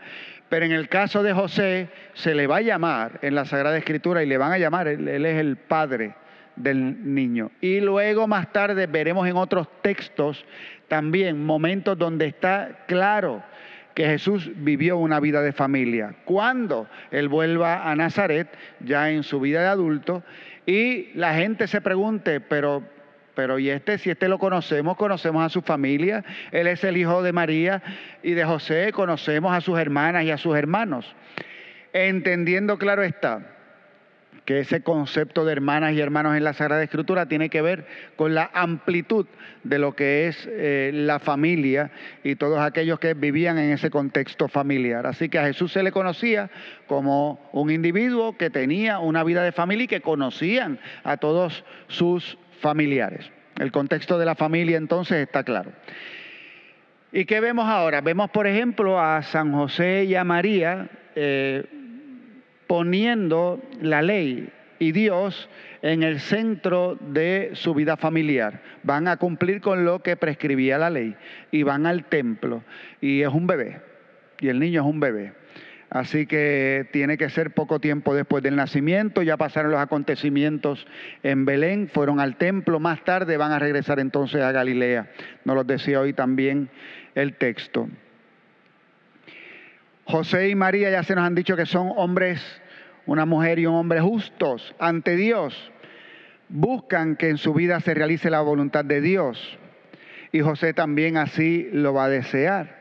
Pero 0.50 0.66
en 0.66 0.72
el 0.72 0.90
caso 0.90 1.22
de 1.22 1.32
José 1.32 1.90
se 2.14 2.34
le 2.34 2.48
va 2.48 2.58
a 2.58 2.62
llamar 2.62 3.20
en 3.22 3.36
la 3.36 3.46
Sagrada 3.46 3.78
Escritura 3.78 4.24
y 4.24 4.26
le 4.26 4.40
van 4.40 4.52
a 4.52 4.58
llamar, 4.58 4.88
él, 4.88 5.08
él, 5.08 5.28
es 5.28 5.40
el 5.40 5.58
padre 5.58 6.16
del 6.56 7.14
niño. 7.14 7.52
Y 7.62 7.82
luego 7.82 8.26
más 8.26 8.52
tarde 8.52 8.88
veremos 8.88 9.28
en 9.28 9.38
otros 9.38 9.68
textos 9.84 10.44
también 10.88 11.46
momentos 11.46 11.96
donde 12.00 12.26
está 12.26 12.86
claro 12.88 13.44
que 14.00 14.06
Jesús 14.06 14.50
vivió 14.56 14.96
una 14.96 15.20
vida 15.20 15.42
de 15.42 15.52
familia. 15.52 16.16
Cuando 16.24 16.88
él 17.12 17.28
vuelva 17.28 17.92
a 17.92 17.98
Nazaret, 17.98 18.48
ya 18.80 19.12
en 19.12 19.24
su 19.24 19.42
vida 19.42 19.62
de 19.62 19.68
adulto, 19.68 20.24
y 20.66 21.10
la 21.16 21.34
gente 21.34 21.68
se 21.68 21.82
pregunte, 21.82 22.40
pero 22.40 22.82
pero 23.36 23.60
y 23.60 23.70
este, 23.70 23.98
si 23.98 24.10
este 24.10 24.30
lo 24.30 24.40
conocemos, 24.40 24.96
conocemos 24.96 25.46
a 25.46 25.50
su 25.50 25.62
familia, 25.62 26.24
él 26.54 26.68
es 26.68 26.82
el 26.86 26.96
hijo 26.96 27.22
de 27.22 27.34
María 27.34 27.84
y 28.24 28.32
de 28.32 28.46
José, 28.46 28.94
conocemos 28.94 29.54
a 29.54 29.60
sus 29.60 29.78
hermanas 29.78 30.24
y 30.24 30.32
a 30.32 30.38
sus 30.38 30.56
hermanos. 30.56 31.14
Entendiendo, 31.92 32.78
claro 32.78 33.04
está, 33.04 33.42
que 34.50 34.62
ese 34.62 34.82
concepto 34.82 35.46
de 35.46 35.52
hermanas 35.52 35.94
y 35.94 36.02
hermanos 36.02 36.36
en 36.36 36.44
la 36.44 36.54
Sagrada 36.54 36.82
Escritura 36.82 37.28
tiene 37.28 37.52
que 37.52 37.62
ver 37.62 37.86
con 38.16 38.34
la 38.34 38.50
amplitud 38.52 39.28
de 39.64 39.78
lo 39.78 39.96
que 39.96 40.26
es 40.26 40.50
eh, 40.52 40.90
la 40.92 41.20
familia 41.20 41.92
y 42.24 42.34
todos 42.34 42.60
aquellos 42.60 42.98
que 42.98 43.14
vivían 43.14 43.60
en 43.60 43.72
ese 43.72 43.92
contexto 43.92 44.48
familiar. 44.48 45.06
Así 45.06 45.30
que 45.30 45.38
a 45.38 45.46
Jesús 45.46 45.72
se 45.72 45.84
le 45.84 45.92
conocía 45.92 46.50
como 46.88 47.48
un 47.52 47.70
individuo 47.70 48.38
que 48.38 48.50
tenía 48.50 48.98
una 48.98 49.24
vida 49.24 49.44
de 49.44 49.52
familia 49.52 49.84
y 49.84 49.88
que 49.88 50.02
conocían 50.02 50.80
a 51.04 51.18
todos 51.18 51.64
sus 51.88 52.40
familiares. 52.60 53.32
El 53.60 53.72
contexto 53.72 54.18
de 54.18 54.26
la 54.26 54.34
familia 54.34 54.78
entonces 54.78 55.18
está 55.20 55.44
claro. 55.44 55.74
¿Y 57.12 57.26
qué 57.26 57.40
vemos 57.40 57.70
ahora? 57.70 58.02
Vemos, 58.02 58.32
por 58.32 58.48
ejemplo, 58.48 59.00
a 59.00 59.22
San 59.22 59.52
José 59.54 60.06
y 60.06 60.16
a 60.16 60.24
María 60.24 60.90
eh, 61.16 61.66
poniendo 62.70 63.60
la 63.82 64.04
ley 64.04 64.48
y 64.78 64.92
Dios 64.92 65.50
en 65.82 66.04
el 66.04 66.20
centro 66.20 67.00
de 67.02 67.50
su 67.54 67.74
vida 67.74 67.98
familiar. 67.98 68.62
Van 68.84 69.08
a 69.08 69.18
cumplir 69.18 69.60
con 69.60 69.86
lo 69.86 70.04
que 70.04 70.16
prescribía 70.16 70.78
la 70.78 70.92
ley 70.92 71.16
y 71.50 71.64
van 71.64 71.88
al 71.88 72.06
templo 72.06 72.64
y 73.02 73.24
es 73.24 73.30
un 73.30 73.48
bebé 73.48 73.82
y 74.40 74.50
el 74.50 74.60
niño 74.60 74.82
es 74.82 74.88
un 74.88 75.00
bebé. 75.00 75.34
Así 75.90 76.28
que 76.28 76.88
tiene 76.94 77.18
que 77.18 77.32
ser 77.32 77.56
poco 77.56 77.80
tiempo 77.80 78.14
después 78.14 78.44
del 78.44 78.56
nacimiento, 78.56 79.24
ya 79.24 79.36
pasaron 79.36 79.72
los 79.72 79.80
acontecimientos 79.80 80.86
en 81.24 81.46
Belén, 81.46 81.90
fueron 81.92 82.20
al 82.20 82.36
templo, 82.36 82.80
más 82.80 83.04
tarde 83.04 83.38
van 83.38 83.52
a 83.52 83.58
regresar 83.58 84.00
entonces 84.00 84.44
a 84.44 84.52
Galilea. 84.52 85.10
Nos 85.44 85.56
lo 85.56 85.64
decía 85.64 86.00
hoy 86.00 86.14
también 86.14 86.70
el 87.16 87.34
texto. 87.34 87.90
José 90.10 90.50
y 90.50 90.56
María 90.56 90.90
ya 90.90 91.04
se 91.04 91.14
nos 91.14 91.24
han 91.24 91.36
dicho 91.36 91.56
que 91.56 91.68
son 91.68 91.92
hombres, 91.96 92.42
una 93.10 93.26
mujer 93.26 93.58
y 93.58 93.66
un 93.66 93.74
hombre 93.74 94.00
justos 94.02 94.76
ante 94.78 95.16
Dios. 95.16 95.72
Buscan 96.48 97.16
que 97.16 97.30
en 97.30 97.38
su 97.38 97.56
vida 97.56 97.80
se 97.80 97.96
realice 97.96 98.30
la 98.30 98.42
voluntad 98.42 98.86
de 98.86 99.02
Dios. 99.02 99.58
Y 100.32 100.42
José 100.42 100.76
también 100.76 101.18
así 101.18 101.68
lo 101.74 101.92
va 101.92 102.06
a 102.06 102.10
desear. 102.10 102.78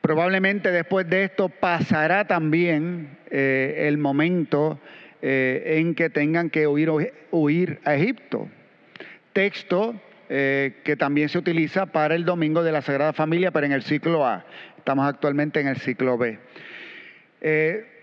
Probablemente 0.00 0.72
después 0.72 1.08
de 1.08 1.22
esto 1.22 1.50
pasará 1.50 2.26
también 2.26 3.16
eh, 3.30 3.84
el 3.86 3.96
momento 3.96 4.80
eh, 5.22 5.76
en 5.78 5.94
que 5.94 6.10
tengan 6.10 6.50
que 6.50 6.66
huir, 6.66 7.80
a 7.84 7.94
Egipto. 7.94 8.48
Texto 9.32 9.94
eh, 10.28 10.80
que 10.82 10.96
también 10.96 11.28
se 11.28 11.38
utiliza 11.38 11.86
para 11.86 12.16
el 12.16 12.24
Domingo 12.24 12.64
de 12.64 12.72
la 12.72 12.82
Sagrada 12.82 13.12
Familia, 13.12 13.52
pero 13.52 13.66
en 13.66 13.72
el 13.72 13.84
ciclo 13.84 14.26
A. 14.26 14.44
Estamos 14.78 15.08
actualmente 15.08 15.60
en 15.60 15.68
el 15.68 15.76
ciclo 15.76 16.18
B. 16.18 16.40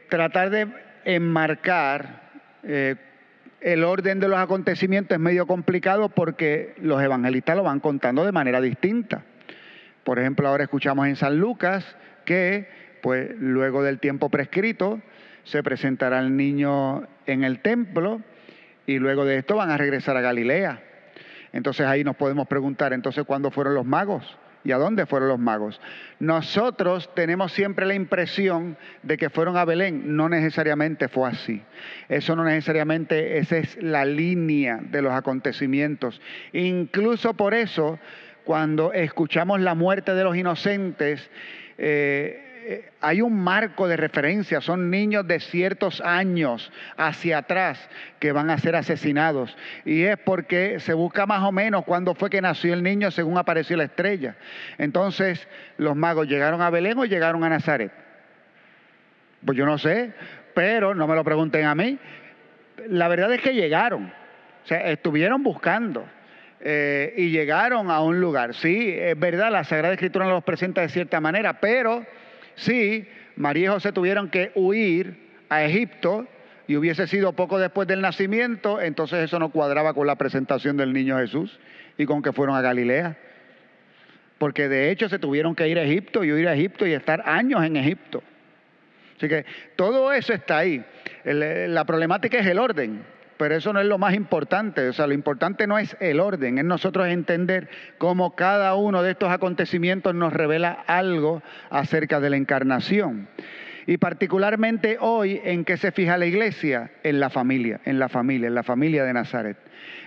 tratar 0.10 0.50
de 0.50 0.68
enmarcar 1.06 2.22
el 2.63 3.84
orden 3.84 4.20
de 4.20 4.28
los 4.28 4.39
acontecimientos 4.39 5.16
es 5.16 5.22
medio 5.22 5.48
complicado 5.48 6.10
porque 6.10 6.75
los 6.82 7.01
evangelistas 7.01 7.56
lo 7.56 7.63
van 7.63 7.80
contando 7.80 8.25
de 8.25 8.32
manera 8.32 8.62
distinta. 8.62 9.24
Por 10.04 10.20
ejemplo, 10.20 10.48
ahora 10.48 10.63
escuchamos 10.63 11.07
en 11.07 11.16
San 11.16 11.38
Lucas 11.38 11.96
que, 12.25 12.70
pues, 13.01 13.31
luego 13.38 13.83
del 13.83 14.00
tiempo 14.00 14.29
prescrito, 14.29 15.01
se 15.44 15.64
presentará 15.64 16.20
el 16.20 16.36
niño 16.36 17.07
en 17.25 17.44
el 17.44 17.60
templo 17.60 18.22
y 18.86 19.00
luego 19.00 19.25
de 19.25 19.38
esto 19.38 19.55
van 19.55 19.72
a 19.72 19.77
regresar 19.77 20.18
a 20.18 20.22
Galilea. 20.22 20.81
Entonces 21.53 21.86
ahí 21.86 22.03
nos 22.03 22.16
podemos 22.16 22.48
preguntar, 22.48 22.94
entonces, 22.94 23.24
¿cuándo 23.25 23.51
fueron 23.51 23.74
los 23.74 23.86
magos? 23.86 24.38
¿Y 24.63 24.72
a 24.74 24.77
dónde 24.77 25.05
fueron 25.05 25.29
los 25.29 25.39
magos? 25.39 25.79
Nosotros 26.19 27.09
tenemos 27.15 27.53
siempre 27.53 27.85
la 27.85 27.93
impresión 27.93 28.77
de 29.03 29.17
que 29.17 29.29
fueron 29.29 29.55
a 29.55 29.63
Belén. 29.63 30.15
No 30.17 30.27
necesariamente 30.27 31.07
fue 31.07 31.29
así. 31.29 31.61
Eso 32.09 32.35
no 32.35 32.43
necesariamente, 32.43 33.37
esa 33.37 33.57
es 33.57 33.81
la 33.81 34.03
línea 34.03 34.79
de 34.81 35.01
los 35.01 35.13
acontecimientos. 35.13 36.22
Incluso 36.51 37.33
por 37.35 37.53
eso 37.53 38.00
cuando 38.43 38.91
escuchamos 38.93 39.61
la 39.61 39.75
muerte 39.75 40.13
de 40.13 40.24
los 40.24 40.35
inocentes, 40.35 41.29
eh, 41.77 42.49
hay 43.01 43.22
un 43.22 43.42
marco 43.42 43.88
de 43.88 43.98
referencia, 43.98 44.62
son 44.62 44.90
niños 44.90 45.25
de 45.27 45.40
ciertos 45.40 46.01
años 46.01 46.72
hacia 46.98 47.40
atrás 47.40 47.90
que 48.20 48.32
van 48.32 48.50
a 48.50 48.58
ser 48.58 48.75
asesinados. 48.75 49.55
Y 49.86 50.03
es 50.03 50.18
porque 50.18 50.79
se 50.79 50.94
busca 50.94 51.25
más 51.25 51.44
o 51.44 51.51
menos 51.51 51.86
cuándo 51.86 52.16
fue 52.16 52.29
que 52.29 52.42
nació 52.42 52.74
el 52.74 52.84
niño 52.84 53.12
según 53.12 53.38
apareció 53.38 53.77
la 53.77 53.86
estrella. 53.86 54.36
Entonces, 54.77 55.48
los 55.77 55.96
magos 55.96 56.27
llegaron 56.27 56.62
a 56.62 56.70
Belén 56.70 56.98
o 56.98 57.05
llegaron 57.05 57.44
a 57.44 57.50
Nazaret. 57.50 57.92
Pues 59.46 59.58
yo 59.58 59.66
no 59.66 59.77
sé, 59.77 60.14
pero 60.53 60.94
no 60.94 61.08
me 61.08 61.16
lo 61.16 61.24
pregunten 61.24 61.66
a 61.66 61.75
mí. 61.75 61.98
La 62.88 63.08
verdad 63.08 63.34
es 63.34 63.42
que 63.42 63.53
llegaron, 63.53 64.05
o 64.64 64.68
sea, 64.68 64.90
estuvieron 64.92 65.44
buscando. 65.44 66.05
Eh, 66.62 67.14
y 67.16 67.29
llegaron 67.29 67.90
a 67.90 68.01
un 68.01 68.20
lugar. 68.20 68.53
Sí, 68.53 68.94
es 68.94 69.18
verdad, 69.18 69.50
la 69.50 69.64
Sagrada 69.64 69.94
Escritura 69.94 70.27
los 70.27 70.44
presenta 70.44 70.82
de 70.82 70.90
cierta 70.90 71.22
manera, 71.22 71.62
pero 71.62 72.05
sí, 72.59 73.07
María 73.35 73.65
y 73.65 73.67
José 73.67 73.91
tuvieron 73.91 74.29
que 74.29 74.51
huir 74.55 75.29
a 75.50 75.63
Egipto 75.63 76.27
y 76.67 76.75
hubiese 76.75 77.07
sido 77.07 77.33
poco 77.33 77.57
después 77.57 77.87
del 77.87 78.01
nacimiento, 78.01 78.79
entonces 78.79 79.24
eso 79.24 79.39
no 79.39 79.50
cuadraba 79.50 79.93
con 79.93 80.05
la 80.05 80.15
presentación 80.15 80.77
del 80.77 80.93
niño 80.93 81.17
Jesús 81.17 81.59
y 81.98 82.05
con 82.05 82.22
que 82.22 82.31
fueron 82.31 82.55
a 82.55 82.61
Galilea. 82.61 83.17
Porque 84.37 84.69
de 84.69 84.91
hecho 84.91 85.09
se 85.09 85.19
tuvieron 85.19 85.55
que 85.55 85.67
ir 85.67 85.79
a 85.79 85.83
Egipto 85.83 86.24
y 86.24 86.31
huir 86.31 86.48
a 86.48 86.53
Egipto 86.53 86.85
y 86.85 86.93
estar 86.93 87.24
años 87.25 87.63
en 87.63 87.75
Egipto. 87.75 88.24
Así 89.17 89.27
que 89.27 89.45
todo 89.75 90.13
eso 90.13 90.31
está 90.31 90.59
ahí. 90.59 90.83
la 91.25 91.83
problemática 91.85 92.37
es 92.37 92.45
el 92.45 92.59
orden 92.59 93.03
pero 93.40 93.56
eso 93.56 93.72
no 93.72 93.80
es 93.80 93.86
lo 93.86 93.98
más 93.98 94.16
importante. 94.16 94.90
O 94.90 94.92
sea, 94.92 95.08
lo 95.08 95.14
importante 95.14 95.66
no 95.66 95.80
es 95.80 95.96
el 96.02 96.20
orden, 96.20 96.58
es 96.58 96.66
nosotros 96.66 97.08
entender 97.08 97.70
cómo 97.98 98.36
cada 98.36 98.75
uno 98.75 99.02
de 99.02 99.12
estos 99.12 99.32
acontecimientos 99.32 100.14
nos 100.14 100.34
revela 100.34 100.84
algo 100.88 101.42
acerca 101.70 102.20
de 102.20 102.32
la 102.32 102.36
encarnación. 102.36 103.30
Y 103.88 103.96
particularmente 103.96 104.98
hoy, 105.00 105.40
¿en 105.46 105.64
qué 105.64 105.78
se 105.78 105.94
fija 105.94 106.18
la 106.18 106.25
iglesia? 106.25 106.92
En 107.02 107.22
la 107.22 107.30
familia, 107.30 107.80
en 107.86 107.98
la 107.98 108.10
familia, 108.10 108.48
en 108.50 108.56
la 108.56 108.64
familia 108.64 109.06
de 109.06 109.14
Nazaret. 109.14 109.58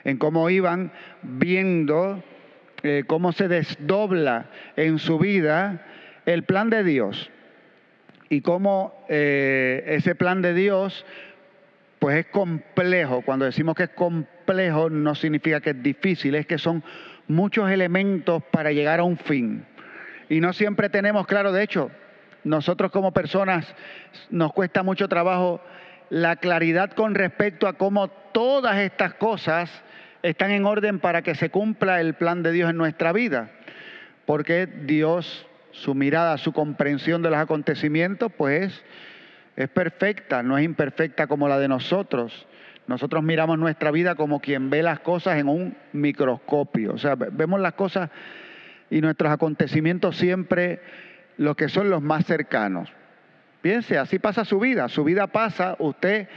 En 0.05 0.18
cómo 0.18 0.51
iban 0.51 0.92
viendo 1.23 2.23
eh, 2.83 3.05
cómo 3.07 3.33
se 3.33 3.49
desdobla 3.49 4.51
en 4.77 4.99
su 4.99 5.18
vida 5.18 5.87
el 6.27 6.42
plan 6.42 6.68
de 6.68 6.85
Dios. 6.85 7.31
Y 8.29 8.42
cómo 8.42 9.07
eh, 9.09 9.85
ese 9.87 10.14
plan 10.14 10.42
de 10.42 10.53
Dios 10.53 11.07
pues 12.02 12.16
es 12.16 12.26
complejo. 12.32 13.22
Cuando 13.22 13.44
decimos 13.44 13.76
que 13.76 13.84
es 13.84 13.90
complejo 13.90 14.90
no 14.90 15.14
significa 15.14 15.60
que 15.60 15.70
es 15.70 15.80
difícil, 15.84 16.34
es 16.34 16.46
que 16.46 16.58
son 16.58 16.82
muchos 17.28 17.70
elementos 17.70 18.42
para 18.50 18.72
llegar 18.72 18.98
a 18.98 19.04
un 19.04 19.16
fin. 19.16 19.64
Y 20.28 20.40
no 20.40 20.52
siempre 20.52 20.88
tenemos 20.88 21.28
claro, 21.28 21.52
de 21.52 21.62
hecho, 21.62 21.92
nosotros 22.42 22.90
como 22.90 23.12
personas 23.12 23.72
nos 24.30 24.52
cuesta 24.52 24.82
mucho 24.82 25.06
trabajo 25.06 25.60
la 26.10 26.34
claridad 26.34 26.90
con 26.90 27.14
respecto 27.14 27.68
a 27.68 27.74
cómo 27.74 28.08
todas 28.08 28.78
estas 28.78 29.14
cosas 29.14 29.70
están 30.24 30.50
en 30.50 30.66
orden 30.66 30.98
para 30.98 31.22
que 31.22 31.36
se 31.36 31.50
cumpla 31.50 32.00
el 32.00 32.14
plan 32.14 32.42
de 32.42 32.50
Dios 32.50 32.68
en 32.68 32.78
nuestra 32.78 33.12
vida. 33.12 33.52
Porque 34.26 34.66
Dios, 34.66 35.46
su 35.70 35.94
mirada, 35.94 36.36
su 36.38 36.52
comprensión 36.52 37.22
de 37.22 37.30
los 37.30 37.38
acontecimientos, 37.38 38.32
pues 38.36 38.82
es 39.56 39.68
perfecta, 39.68 40.42
no 40.42 40.58
es 40.58 40.64
imperfecta 40.64 41.26
como 41.26 41.48
la 41.48 41.58
de 41.58 41.68
nosotros. 41.68 42.46
Nosotros 42.86 43.22
miramos 43.22 43.58
nuestra 43.58 43.90
vida 43.90 44.14
como 44.14 44.40
quien 44.40 44.70
ve 44.70 44.82
las 44.82 45.00
cosas 45.00 45.38
en 45.38 45.48
un 45.48 45.76
microscopio. 45.92 46.94
O 46.94 46.98
sea, 46.98 47.14
vemos 47.14 47.60
las 47.60 47.74
cosas 47.74 48.10
y 48.90 49.00
nuestros 49.00 49.30
acontecimientos 49.30 50.16
siempre 50.16 50.80
los 51.36 51.56
que 51.56 51.68
son 51.68 51.90
los 51.90 52.02
más 52.02 52.26
cercanos. 52.26 52.90
Piense, 53.60 53.98
así 53.98 54.18
pasa 54.18 54.44
su 54.44 54.58
vida. 54.58 54.88
Su 54.88 55.04
vida 55.04 55.28
pasa, 55.28 55.76
usted 55.78 56.28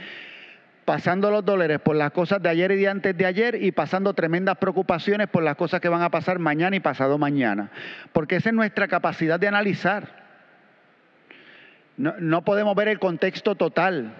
pasando 0.84 1.32
los 1.32 1.44
dólares 1.44 1.80
por 1.80 1.96
las 1.96 2.12
cosas 2.12 2.40
de 2.40 2.48
ayer 2.48 2.70
y 2.70 2.76
de 2.76 2.88
antes 2.88 3.16
de 3.16 3.26
ayer 3.26 3.62
y 3.62 3.72
pasando 3.72 4.14
tremendas 4.14 4.56
preocupaciones 4.58 5.26
por 5.26 5.42
las 5.42 5.56
cosas 5.56 5.80
que 5.80 5.88
van 5.88 6.02
a 6.02 6.10
pasar 6.10 6.38
mañana 6.38 6.76
y 6.76 6.80
pasado 6.80 7.18
mañana. 7.18 7.70
Porque 8.12 8.36
esa 8.36 8.50
es 8.50 8.54
nuestra 8.54 8.86
capacidad 8.86 9.40
de 9.40 9.48
analizar. 9.48 10.25
No, 11.96 12.44
podemos 12.44 12.74
ver 12.74 12.88
el 12.88 12.98
contexto 12.98 13.54
total 13.54 14.14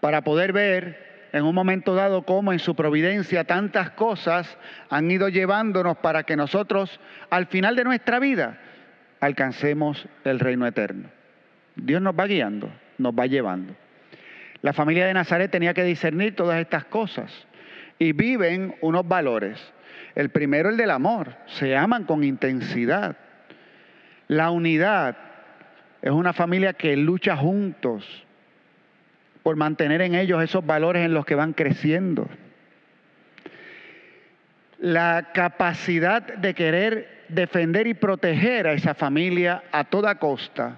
para 0.00 0.22
poder 0.22 0.52
ver 0.52 1.28
en 1.32 1.44
un 1.44 1.54
momento 1.54 1.94
dado 1.94 2.22
cómo 2.22 2.52
en 2.52 2.58
su 2.58 2.74
providencia 2.74 3.44
tantas 3.44 3.90
cosas 3.90 4.56
han 4.88 5.10
ido 5.10 5.28
llevándonos 5.28 5.98
para 5.98 6.22
que 6.22 6.36
nosotros 6.36 6.98
al 7.28 7.46
final 7.46 7.76
de 7.76 7.84
nuestra 7.84 8.18
vida 8.18 8.58
alcancemos 9.20 10.06
el 10.24 10.40
reino 10.40 10.66
eterno. 10.66 11.08
Dios 11.74 12.00
nos 12.00 12.14
va 12.14 12.26
guiando, 12.26 12.70
nos 12.96 13.12
va 13.12 13.26
llevando. 13.26 13.74
La 14.62 14.72
familia 14.72 15.06
de 15.06 15.14
Nazaret 15.14 15.50
tenía 15.50 15.74
que 15.74 15.84
discernir 15.84 16.34
todas 16.34 16.58
estas 16.60 16.86
cosas 16.86 17.46
y 17.98 18.12
viven 18.12 18.74
unos 18.80 19.06
valores. 19.06 19.60
El 20.14 20.30
primero, 20.30 20.70
el 20.70 20.76
del 20.76 20.90
amor. 20.90 21.34
Se 21.46 21.76
aman 21.76 22.04
con 22.04 22.24
intensidad. 22.24 23.16
La 24.28 24.50
unidad, 24.50 25.16
es 26.06 26.12
una 26.12 26.32
familia 26.32 26.72
que 26.72 26.96
lucha 26.96 27.36
juntos 27.36 28.24
por 29.42 29.56
mantener 29.56 30.02
en 30.02 30.14
ellos 30.14 30.40
esos 30.40 30.64
valores 30.64 31.04
en 31.04 31.12
los 31.12 31.26
que 31.26 31.34
van 31.34 31.52
creciendo. 31.52 32.28
La 34.78 35.30
capacidad 35.34 36.22
de 36.22 36.54
querer 36.54 37.24
defender 37.28 37.88
y 37.88 37.94
proteger 37.94 38.68
a 38.68 38.74
esa 38.74 38.94
familia 38.94 39.64
a 39.72 39.82
toda 39.82 40.20
costa. 40.20 40.76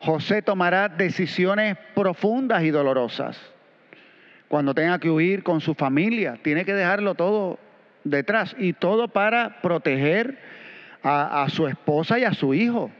José 0.00 0.42
tomará 0.42 0.88
decisiones 0.88 1.76
profundas 1.94 2.64
y 2.64 2.70
dolorosas. 2.70 3.40
Cuando 4.48 4.74
tenga 4.74 4.98
que 4.98 5.10
huir 5.10 5.44
con 5.44 5.60
su 5.60 5.76
familia, 5.76 6.36
tiene 6.42 6.64
que 6.64 6.74
dejarlo 6.74 7.14
todo 7.14 7.60
detrás 8.02 8.56
y 8.58 8.72
todo 8.72 9.06
para 9.06 9.60
proteger 9.62 10.36
a, 11.04 11.46
su 11.48 11.68
esposa 11.68 12.18
y 12.18 12.24
a 12.24 12.34
su 12.34 12.54
hijo. 12.54 12.90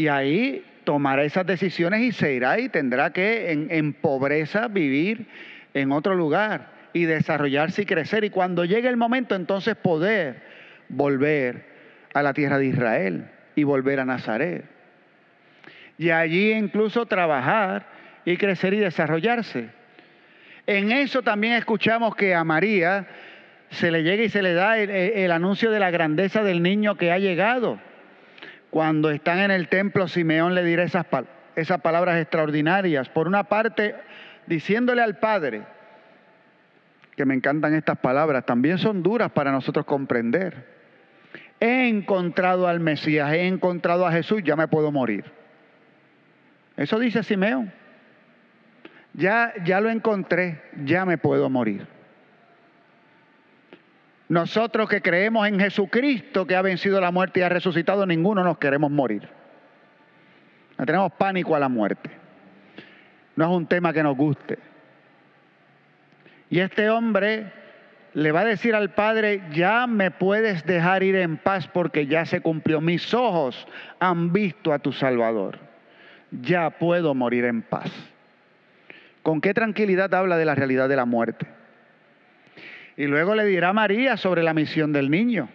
Y 0.00 0.08
ahí 0.08 0.64
tomará 0.84 1.24
esas 1.24 1.44
decisiones 1.44 2.00
y 2.00 2.12
se 2.12 2.32
irá 2.32 2.58
y 2.58 2.70
tendrá 2.70 3.12
que 3.12 3.52
en, 3.52 3.92
pobreza 3.92 4.66
vivir 4.68 5.26
en 5.74 5.92
otro 5.92 6.14
lugar 6.14 6.70
y 6.94 7.04
desarrollarse 7.04 7.82
y 7.82 7.84
crecer. 7.84 8.24
Y 8.24 8.30
cuando 8.30 8.64
llegue 8.64 8.88
el 8.88 8.96
momento, 8.96 9.34
entonces 9.34 9.76
poder 9.76 10.40
volver 10.88 11.66
a 12.14 12.22
la 12.22 12.32
tierra 12.32 12.56
de 12.56 12.64
Israel 12.68 13.30
y 13.54 13.64
volver 13.64 14.00
a 14.00 14.06
Nazaret. 14.06 14.64
Y 15.98 16.08
allí 16.08 16.52
incluso 16.52 17.04
trabajar 17.04 17.84
y 18.24 18.38
crecer 18.38 18.72
y 18.72 18.78
desarrollarse. 18.78 19.68
En 20.66 20.92
eso 20.92 21.20
también 21.20 21.52
escuchamos 21.52 22.16
que 22.16 22.34
a 22.34 22.42
María 22.42 23.06
se 23.68 23.90
le 23.90 24.02
llega 24.02 24.24
y 24.24 24.30
se 24.30 24.40
le 24.40 24.54
da 24.54 24.78
el, 24.78 25.30
anuncio 25.30 25.70
de 25.70 25.78
la 25.78 25.90
grandeza 25.90 26.42
del 26.42 26.62
niño 26.62 26.94
que 26.94 27.12
ha 27.12 27.18
llegado. 27.18 27.78
Cuando 28.70 29.10
están 29.10 29.40
en 29.40 29.50
el 29.50 29.68
templo, 29.68 30.06
Simeón 30.08 30.54
le 30.54 30.64
dirá 30.64 30.84
esas, 30.84 31.06
esas 31.56 31.80
palabras 31.80 32.20
extraordinarias. 32.20 33.08
Por 33.08 33.26
una 33.26 33.44
parte, 33.44 33.96
diciéndole 34.46 35.02
al 35.02 35.18
Padre, 35.18 35.62
que 37.16 37.24
me 37.26 37.34
encantan 37.34 37.74
estas 37.74 37.98
palabras, 37.98 38.46
también 38.46 38.78
son 38.78 39.02
duras 39.02 39.30
para 39.32 39.50
nosotros 39.52 39.84
comprender. 39.84 40.80
He 41.58 41.88
encontrado 41.88 42.66
al 42.68 42.80
Mesías, 42.80 43.32
he 43.32 43.46
encontrado 43.46 44.06
a 44.06 44.12
Jesús, 44.12 44.42
ya 44.44 44.56
me 44.56 44.68
puedo 44.68 44.90
morir. 44.90 45.24
Eso 46.76 46.98
dice 46.98 47.22
Simeón. 47.22 47.72
Ya, 49.12 49.52
ya 49.64 49.80
lo 49.80 49.90
encontré, 49.90 50.62
ya 50.84 51.04
me 51.04 51.18
puedo 51.18 51.50
morir. 51.50 51.86
Nosotros 54.30 54.88
que 54.88 55.02
creemos 55.02 55.48
en 55.48 55.58
Jesucristo 55.58 56.46
que 56.46 56.54
ha 56.54 56.62
vencido 56.62 57.00
la 57.00 57.10
muerte 57.10 57.40
y 57.40 57.42
ha 57.42 57.48
resucitado, 57.48 58.06
ninguno 58.06 58.44
nos 58.44 58.58
queremos 58.58 58.88
morir. 58.88 59.28
No 60.78 60.86
tenemos 60.86 61.10
pánico 61.14 61.56
a 61.56 61.58
la 61.58 61.68
muerte. 61.68 62.10
No 63.34 63.44
es 63.46 63.50
un 63.50 63.66
tema 63.66 63.92
que 63.92 64.04
nos 64.04 64.16
guste. 64.16 64.56
Y 66.48 66.60
este 66.60 66.88
hombre 66.90 67.52
le 68.14 68.30
va 68.30 68.42
a 68.42 68.44
decir 68.44 68.76
al 68.76 68.90
Padre, 68.90 69.42
ya 69.50 69.88
me 69.88 70.12
puedes 70.12 70.64
dejar 70.64 71.02
ir 71.02 71.16
en 71.16 71.36
paz 71.36 71.66
porque 71.66 72.06
ya 72.06 72.24
se 72.24 72.40
cumplió. 72.40 72.80
Mis 72.80 73.12
ojos 73.12 73.66
han 73.98 74.32
visto 74.32 74.72
a 74.72 74.78
tu 74.78 74.92
Salvador. 74.92 75.58
Ya 76.30 76.70
puedo 76.70 77.16
morir 77.16 77.46
en 77.46 77.62
paz. 77.62 77.90
¿Con 79.24 79.40
qué 79.40 79.54
tranquilidad 79.54 80.14
habla 80.14 80.36
de 80.36 80.44
la 80.44 80.54
realidad 80.54 80.88
de 80.88 80.94
la 80.94 81.04
muerte? 81.04 81.48
Y 82.96 83.06
luego 83.06 83.34
le 83.34 83.44
dirá 83.44 83.72
María 83.72 84.16
sobre 84.16 84.42
la 84.42 84.54
misión 84.54 84.92
del 84.92 85.10
niño. 85.10 85.48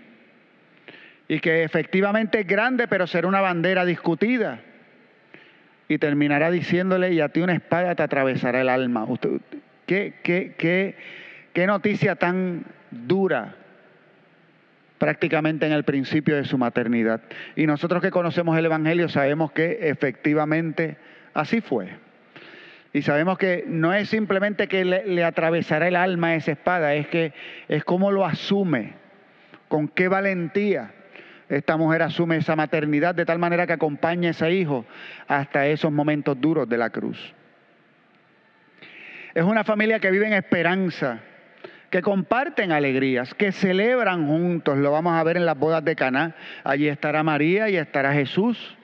Y 1.28 1.40
que 1.40 1.64
efectivamente 1.64 2.42
es 2.42 2.48
grande, 2.48 2.88
pero 2.88 3.08
será 3.08 3.28
una 3.28 3.42
bandera 3.42 3.86
discutida. 3.86 4.60
Y 5.88 5.98
terminará 5.98 6.52
diciéndole, 6.52 7.14
y 7.14 7.22
a 7.22 7.30
ti 7.30 7.42
una 7.42 7.54
espada 7.54 7.96
te 7.96 8.04
atravesará 8.04 8.62
el 8.62 8.70
alma. 8.70 9.06
qué, 9.86 10.16
qué, 10.24 10.56
qué, 10.58 10.96
qué 11.54 11.68
noticia 11.68 12.16
tan 12.16 12.66
dura 12.92 13.56
prácticamente 14.98 15.66
en 15.66 15.74
el 15.74 15.84
principio 15.84 16.36
de 16.36 16.46
su 16.46 16.58
maternidad. 16.58 17.22
Y 17.56 17.68
nosotros 17.68 18.02
que 18.02 18.12
conocemos 18.12 18.58
el 18.58 18.66
Evangelio 18.66 19.10
sabemos 19.10 19.52
que 19.52 19.90
efectivamente 19.90 20.98
así 21.34 21.62
fue. 21.62 21.90
Y 22.96 23.02
sabemos 23.02 23.38
que 23.38 23.66
no 23.68 23.94
es 23.94 24.08
simplemente 24.08 24.70
que 24.70 24.86
le, 24.86 25.22
atravesará 25.26 25.90
el 25.90 25.98
alma 25.98 26.36
esa 26.36 26.54
espada, 26.54 26.94
es 26.94 27.08
que 27.10 27.34
es 27.68 27.84
como 27.84 28.10
lo 28.10 28.26
asume, 28.26 28.94
con 29.68 29.90
qué 29.90 30.08
valentía 30.08 30.94
esta 31.50 31.76
mujer 31.76 32.04
asume 32.04 32.38
esa 32.38 32.56
maternidad 32.56 33.14
de 33.14 33.26
tal 33.26 33.38
manera 33.38 33.68
que 33.68 33.74
acompaña 33.74 34.30
a 34.30 34.32
ese 34.32 34.50
hijo 34.54 34.86
hasta 35.28 35.68
esos 35.68 35.92
momentos 35.92 36.40
duros 36.40 36.70
de 36.70 36.78
la 36.78 36.90
cruz. 36.90 37.34
Es 39.34 39.44
una 39.44 39.66
familia 39.66 40.00
que 40.00 40.10
vive 40.10 40.28
en 40.28 40.34
esperanza, 40.34 41.20
que 41.90 42.02
comparten 42.02 42.72
alegrías, 42.72 43.34
que 43.34 43.52
celebran 43.52 44.26
juntos. 44.26 44.78
Lo 44.78 44.92
vamos 44.92 45.20
a 45.20 45.24
ver 45.26 45.36
en 45.36 45.46
las 45.46 45.60
bodas 45.60 45.84
de 45.84 45.98
Caná. 45.98 46.34
Allí 46.64 46.88
estará 46.88 47.24
María 47.24 47.68
y 47.68 47.76
estará 47.76 48.14
Jesús. 48.14 48.78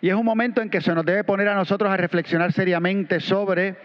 Y 0.00 0.08
es 0.08 0.14
un 0.14 0.24
momento 0.24 0.60
en 0.60 0.70
que 0.70 0.80
se 0.80 0.94
nos 0.94 1.04
debe 1.04 1.24
poner 1.24 1.48
a 1.48 1.54
nosotros 1.54 1.90
a 1.90 1.96
reflexionar 1.96 2.52
seriamente 2.52 3.20
sobre 3.20 3.76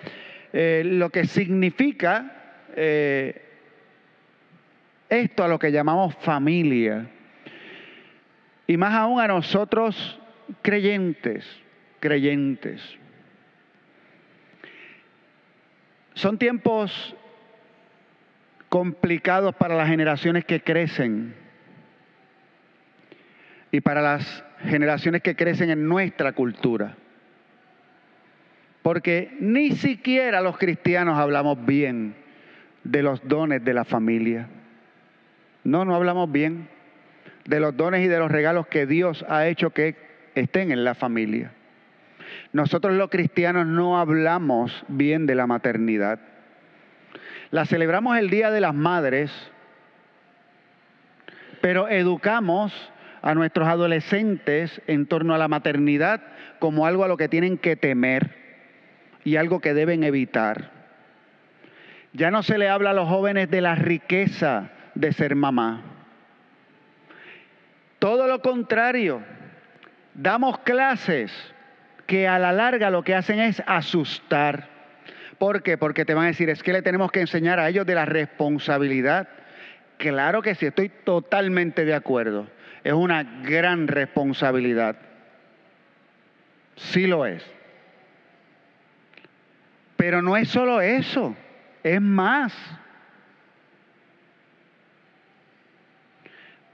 eh, 0.53 0.83
lo 0.85 1.09
que 1.09 1.25
significa 1.25 2.65
eh, 2.75 3.41
esto 5.09 5.43
a 5.43 5.47
lo 5.47 5.59
que 5.59 5.71
llamamos 5.71 6.15
familia. 6.15 7.07
Y 8.67 8.77
más 8.77 8.93
aún 8.93 9.19
a 9.19 9.27
nosotros 9.27 10.19
creyentes, 10.61 11.45
creyentes. 11.99 12.81
Son 16.13 16.37
tiempos 16.37 17.15
complicados 18.69 19.55
para 19.55 19.75
las 19.75 19.87
generaciones 19.87 20.45
que 20.45 20.61
crecen 20.61 21.35
y 23.71 23.81
para 23.81 24.01
las 24.01 24.43
generaciones 24.63 25.21
que 25.21 25.35
crecen 25.35 25.69
en 25.69 25.87
nuestra 25.87 26.33
cultura. 26.33 26.95
Porque 28.81 29.35
ni 29.39 29.71
siquiera 29.71 30.41
los 30.41 30.57
cristianos 30.57 31.17
hablamos 31.17 31.65
bien 31.65 32.15
de 32.83 33.03
los 33.03 33.27
dones 33.27 33.63
de 33.63 33.73
la 33.73 33.85
familia. 33.85 34.47
No, 35.63 35.85
no 35.85 35.95
hablamos 35.95 36.31
bien 36.31 36.67
de 37.45 37.59
los 37.59 37.75
dones 37.75 38.03
y 38.03 38.07
de 38.07 38.17
los 38.17 38.31
regalos 38.31 38.67
que 38.67 38.85
Dios 38.85 39.25
ha 39.29 39.47
hecho 39.47 39.71
que 39.71 39.95
estén 40.35 40.71
en 40.71 40.83
la 40.83 40.95
familia. 40.95 41.51
Nosotros 42.53 42.93
los 42.95 43.09
cristianos 43.09 43.67
no 43.67 43.99
hablamos 43.99 44.83
bien 44.87 45.25
de 45.25 45.35
la 45.35 45.47
maternidad. 45.47 46.19
La 47.51 47.65
celebramos 47.65 48.17
el 48.17 48.29
Día 48.29 48.49
de 48.51 48.61
las 48.61 48.73
Madres, 48.73 49.31
pero 51.61 51.87
educamos 51.89 52.90
a 53.21 53.35
nuestros 53.35 53.67
adolescentes 53.67 54.81
en 54.87 55.05
torno 55.05 55.33
a 55.35 55.37
la 55.37 55.47
maternidad 55.47 56.21
como 56.59 56.85
algo 56.85 57.03
a 57.03 57.07
lo 57.07 57.17
que 57.17 57.29
tienen 57.29 57.57
que 57.57 57.75
temer 57.75 58.35
y 59.23 59.35
algo 59.35 59.59
que 59.59 59.73
deben 59.73 60.03
evitar. 60.03 60.71
Ya 62.13 62.31
no 62.31 62.43
se 62.43 62.57
le 62.57 62.67
habla 62.67 62.91
a 62.91 62.93
los 62.93 63.07
jóvenes 63.07 63.49
de 63.49 63.61
la 63.61 63.75
riqueza 63.75 64.71
de 64.95 65.13
ser 65.13 65.35
mamá. 65.35 65.81
Todo 67.99 68.27
lo 68.27 68.41
contrario, 68.41 69.21
damos 70.15 70.57
clases 70.59 71.31
que 72.07 72.27
a 72.27 72.39
la 72.39 72.51
larga 72.51 72.89
lo 72.89 73.03
que 73.03 73.15
hacen 73.15 73.39
es 73.39 73.61
asustar. 73.67 74.69
¿Por 75.37 75.63
qué? 75.63 75.77
Porque 75.77 76.03
te 76.03 76.13
van 76.13 76.25
a 76.25 76.27
decir, 76.27 76.49
es 76.49 76.63
que 76.63 76.73
le 76.73 76.81
tenemos 76.81 77.11
que 77.11 77.21
enseñar 77.21 77.59
a 77.59 77.69
ellos 77.69 77.85
de 77.85 77.95
la 77.95 78.05
responsabilidad. 78.05 79.29
Claro 79.97 80.41
que 80.41 80.55
sí, 80.55 80.65
estoy 80.65 80.89
totalmente 80.89 81.85
de 81.85 81.93
acuerdo 81.93 82.47
es 82.83 82.93
una 82.93 83.23
gran 83.43 83.87
responsabilidad. 83.87 84.95
Sí 86.75 87.07
lo 87.07 87.25
es. 87.25 87.43
Pero 89.95 90.21
no 90.21 90.35
es 90.35 90.49
solo 90.49 90.81
eso, 90.81 91.35
es 91.83 92.01
más. 92.01 92.53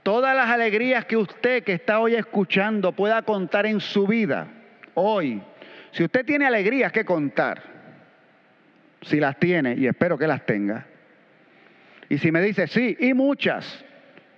Todas 0.02 0.34
las 0.34 0.48
alegrías 0.48 1.04
que 1.04 1.18
usted 1.18 1.62
que 1.62 1.74
está 1.74 2.00
hoy 2.00 2.14
escuchando 2.14 2.92
pueda 2.92 3.20
contar 3.20 3.66
en 3.66 3.80
su 3.80 4.06
vida, 4.06 4.48
hoy, 4.94 5.42
si 5.90 6.04
usted 6.04 6.24
tiene 6.24 6.46
alegrías 6.46 6.90
que 6.90 7.04
contar, 7.04 7.62
si 9.02 9.20
las 9.20 9.38
tiene, 9.38 9.74
y 9.74 9.86
espero 9.86 10.16
que 10.16 10.26
las 10.26 10.46
tenga, 10.46 10.86
y 12.08 12.16
si 12.16 12.32
me 12.32 12.40
dice 12.40 12.66
sí, 12.66 12.96
y 12.98 13.12
muchas, 13.12 13.84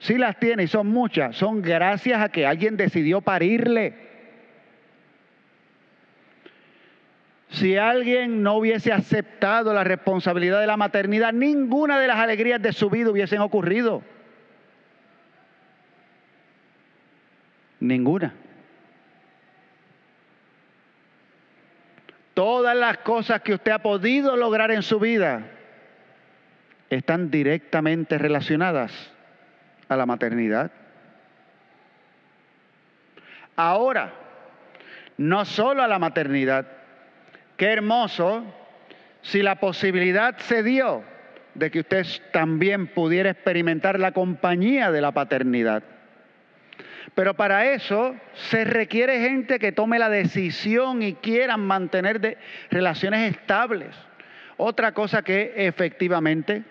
si 0.00 0.16
las 0.16 0.38
tiene 0.40 0.62
y 0.62 0.66
son 0.66 0.86
muchas, 0.86 1.36
son 1.36 1.60
gracias 1.60 2.22
a 2.22 2.30
que 2.30 2.46
alguien 2.46 2.76
decidió 2.76 3.20
parirle. 3.20 4.08
Si 7.50 7.76
alguien 7.76 8.42
no 8.42 8.56
hubiese 8.56 8.94
aceptado 8.94 9.74
la 9.74 9.84
responsabilidad 9.84 10.58
de 10.60 10.66
la 10.66 10.78
maternidad, 10.78 11.34
ninguna 11.34 12.00
de 12.00 12.06
las 12.06 12.16
alegrías 12.16 12.62
de 12.62 12.72
su 12.72 12.88
vida 12.88 13.10
hubiesen 13.10 13.40
ocurrido. 13.40 14.02
Ninguna. 17.78 18.32
Todas 22.32 22.74
las 22.74 22.98
cosas 22.98 23.42
que 23.42 23.52
usted 23.52 23.72
ha 23.72 23.80
podido 23.80 24.34
lograr 24.34 24.70
en 24.70 24.82
su 24.82 24.98
vida 24.98 25.42
están 26.88 27.30
directamente 27.30 28.16
relacionadas 28.16 29.12
a 29.90 29.96
la 29.96 30.06
maternidad. 30.06 30.70
Ahora, 33.56 34.12
no 35.18 35.44
solo 35.44 35.82
a 35.82 35.88
la 35.88 35.98
maternidad, 35.98 36.66
qué 37.56 37.66
hermoso 37.72 38.44
si 39.20 39.42
la 39.42 39.56
posibilidad 39.56 40.38
se 40.38 40.62
dio 40.62 41.02
de 41.54 41.70
que 41.72 41.80
usted 41.80 42.06
también 42.32 42.86
pudiera 42.86 43.30
experimentar 43.30 43.98
la 43.98 44.12
compañía 44.12 44.92
de 44.92 45.00
la 45.00 45.10
paternidad. 45.10 45.82
Pero 47.16 47.34
para 47.34 47.72
eso 47.72 48.14
se 48.34 48.64
requiere 48.64 49.20
gente 49.20 49.58
que 49.58 49.72
tome 49.72 49.98
la 49.98 50.08
decisión 50.08 51.02
y 51.02 51.14
quieran 51.14 51.60
mantener 51.60 52.38
relaciones 52.70 53.32
estables. 53.32 53.88
Otra 54.56 54.92
cosa 54.92 55.22
que 55.22 55.52
efectivamente 55.56 56.62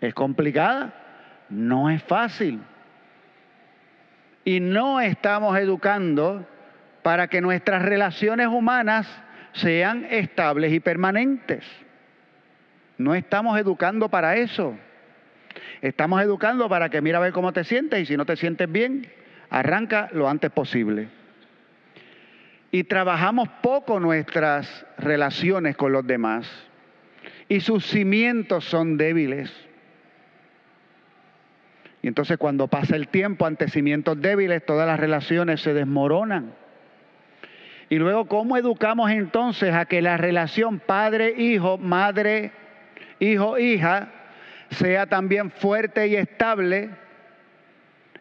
es 0.00 0.12
complicada, 0.12 1.03
no 1.48 1.90
es 1.90 2.02
fácil. 2.02 2.60
Y 4.44 4.60
no 4.60 5.00
estamos 5.00 5.56
educando 5.58 6.46
para 7.02 7.28
que 7.28 7.40
nuestras 7.40 7.82
relaciones 7.82 8.48
humanas 8.48 9.06
sean 9.52 10.06
estables 10.10 10.72
y 10.72 10.80
permanentes. 10.80 11.64
No 12.98 13.14
estamos 13.14 13.58
educando 13.58 14.08
para 14.08 14.36
eso. 14.36 14.76
Estamos 15.80 16.22
educando 16.22 16.68
para 16.68 16.88
que 16.88 17.00
mira 17.00 17.18
a 17.18 17.20
ver 17.20 17.32
cómo 17.32 17.52
te 17.52 17.64
sientes 17.64 18.00
y 18.00 18.06
si 18.06 18.16
no 18.16 18.26
te 18.26 18.36
sientes 18.36 18.70
bien, 18.70 19.06
arranca 19.50 20.08
lo 20.12 20.28
antes 20.28 20.50
posible. 20.50 21.08
Y 22.70 22.84
trabajamos 22.84 23.48
poco 23.62 24.00
nuestras 24.00 24.86
relaciones 24.98 25.76
con 25.76 25.92
los 25.92 26.06
demás. 26.06 26.50
Y 27.48 27.60
sus 27.60 27.86
cimientos 27.86 28.64
son 28.64 28.96
débiles. 28.96 29.52
Y 32.04 32.08
entonces 32.08 32.36
cuando 32.36 32.68
pasa 32.68 32.96
el 32.96 33.08
tiempo 33.08 33.46
ante 33.46 33.70
cimientos 33.70 34.20
débiles, 34.20 34.66
todas 34.66 34.86
las 34.86 35.00
relaciones 35.00 35.62
se 35.62 35.72
desmoronan. 35.72 36.52
Y 37.88 37.96
luego, 37.96 38.26
¿cómo 38.26 38.58
educamos 38.58 39.10
entonces 39.10 39.72
a 39.72 39.86
que 39.86 40.02
la 40.02 40.18
relación 40.18 40.80
padre-hijo, 40.80 41.78
madre-hijo-hija 41.78 44.10
sea 44.68 45.06
también 45.06 45.50
fuerte 45.50 46.08
y 46.08 46.16
estable, 46.16 46.90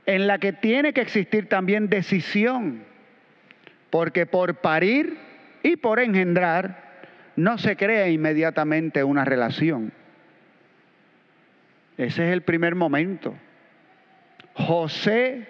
en 0.05 0.27
la 0.27 0.37
que 0.37 0.53
tiene 0.53 0.93
que 0.93 1.01
existir 1.01 1.49
también 1.49 1.89
decisión? 1.89 2.85
Porque 3.89 4.25
por 4.25 4.61
parir 4.61 5.17
y 5.61 5.75
por 5.75 5.99
engendrar 5.99 7.03
no 7.35 7.57
se 7.57 7.75
crea 7.75 8.07
inmediatamente 8.07 9.03
una 9.03 9.25
relación. 9.25 9.91
Ese 11.97 12.25
es 12.25 12.31
el 12.31 12.43
primer 12.43 12.75
momento. 12.75 13.35
José, 14.53 15.47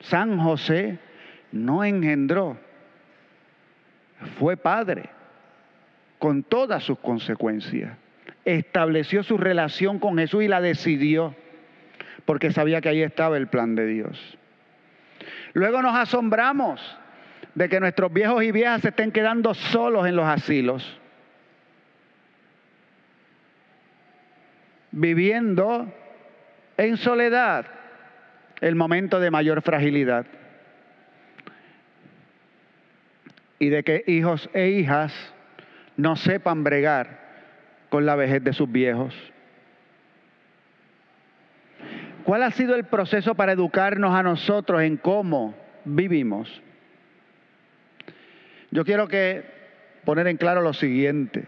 San 0.00 0.38
José, 0.38 0.98
no 1.52 1.84
engendró, 1.84 2.56
fue 4.38 4.56
padre 4.56 5.08
con 6.18 6.42
todas 6.42 6.84
sus 6.84 6.98
consecuencias. 6.98 7.96
Estableció 8.44 9.22
su 9.22 9.38
relación 9.38 9.98
con 9.98 10.18
Jesús 10.18 10.44
y 10.44 10.48
la 10.48 10.60
decidió, 10.60 11.34
porque 12.24 12.52
sabía 12.52 12.80
que 12.80 12.88
ahí 12.88 13.02
estaba 13.02 13.36
el 13.36 13.48
plan 13.48 13.74
de 13.74 13.86
Dios. 13.86 14.38
Luego 15.52 15.82
nos 15.82 15.96
asombramos 15.96 16.80
de 17.54 17.68
que 17.68 17.80
nuestros 17.80 18.12
viejos 18.12 18.42
y 18.42 18.52
viejas 18.52 18.82
se 18.82 18.88
estén 18.88 19.10
quedando 19.10 19.54
solos 19.54 20.06
en 20.06 20.16
los 20.16 20.26
asilos, 20.26 20.98
viviendo 24.92 25.92
en 26.76 26.96
soledad 26.96 27.66
el 28.60 28.74
momento 28.74 29.20
de 29.20 29.30
mayor 29.30 29.62
fragilidad. 29.62 30.26
Y 33.58 33.68
de 33.68 33.82
que 33.82 34.04
hijos 34.06 34.48
e 34.54 34.68
hijas 34.68 35.12
no 35.96 36.16
sepan 36.16 36.64
bregar 36.64 37.18
con 37.88 38.06
la 38.06 38.14
vejez 38.14 38.42
de 38.44 38.52
sus 38.52 38.70
viejos. 38.70 39.14
¿Cuál 42.24 42.42
ha 42.42 42.50
sido 42.50 42.74
el 42.74 42.84
proceso 42.84 43.34
para 43.34 43.52
educarnos 43.52 44.14
a 44.14 44.22
nosotros 44.22 44.82
en 44.82 44.96
cómo 44.96 45.54
vivimos? 45.84 46.62
Yo 48.70 48.84
quiero 48.84 49.08
que 49.08 49.44
poner 50.04 50.26
en 50.26 50.36
claro 50.36 50.60
lo 50.60 50.74
siguiente. 50.74 51.46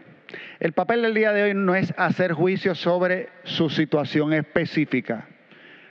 El 0.58 0.72
papel 0.72 1.02
del 1.02 1.14
día 1.14 1.32
de 1.32 1.42
hoy 1.42 1.54
no 1.54 1.74
es 1.74 1.92
hacer 1.96 2.32
juicio 2.32 2.74
sobre 2.74 3.28
su 3.44 3.68
situación 3.68 4.32
específica. 4.32 5.28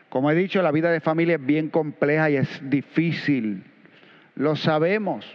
Como 0.10 0.32
he 0.32 0.36
dicho, 0.36 0.62
la 0.62 0.72
vida 0.72 0.91
de 0.91 1.00
familia 1.00 1.36
es 1.36 1.45
bien 1.45 1.69
compleja 1.69 2.30
y 2.32 2.38
es 2.38 2.69
difícil. 2.69 3.63
Lo 4.36 4.56
sabemos. 4.56 5.26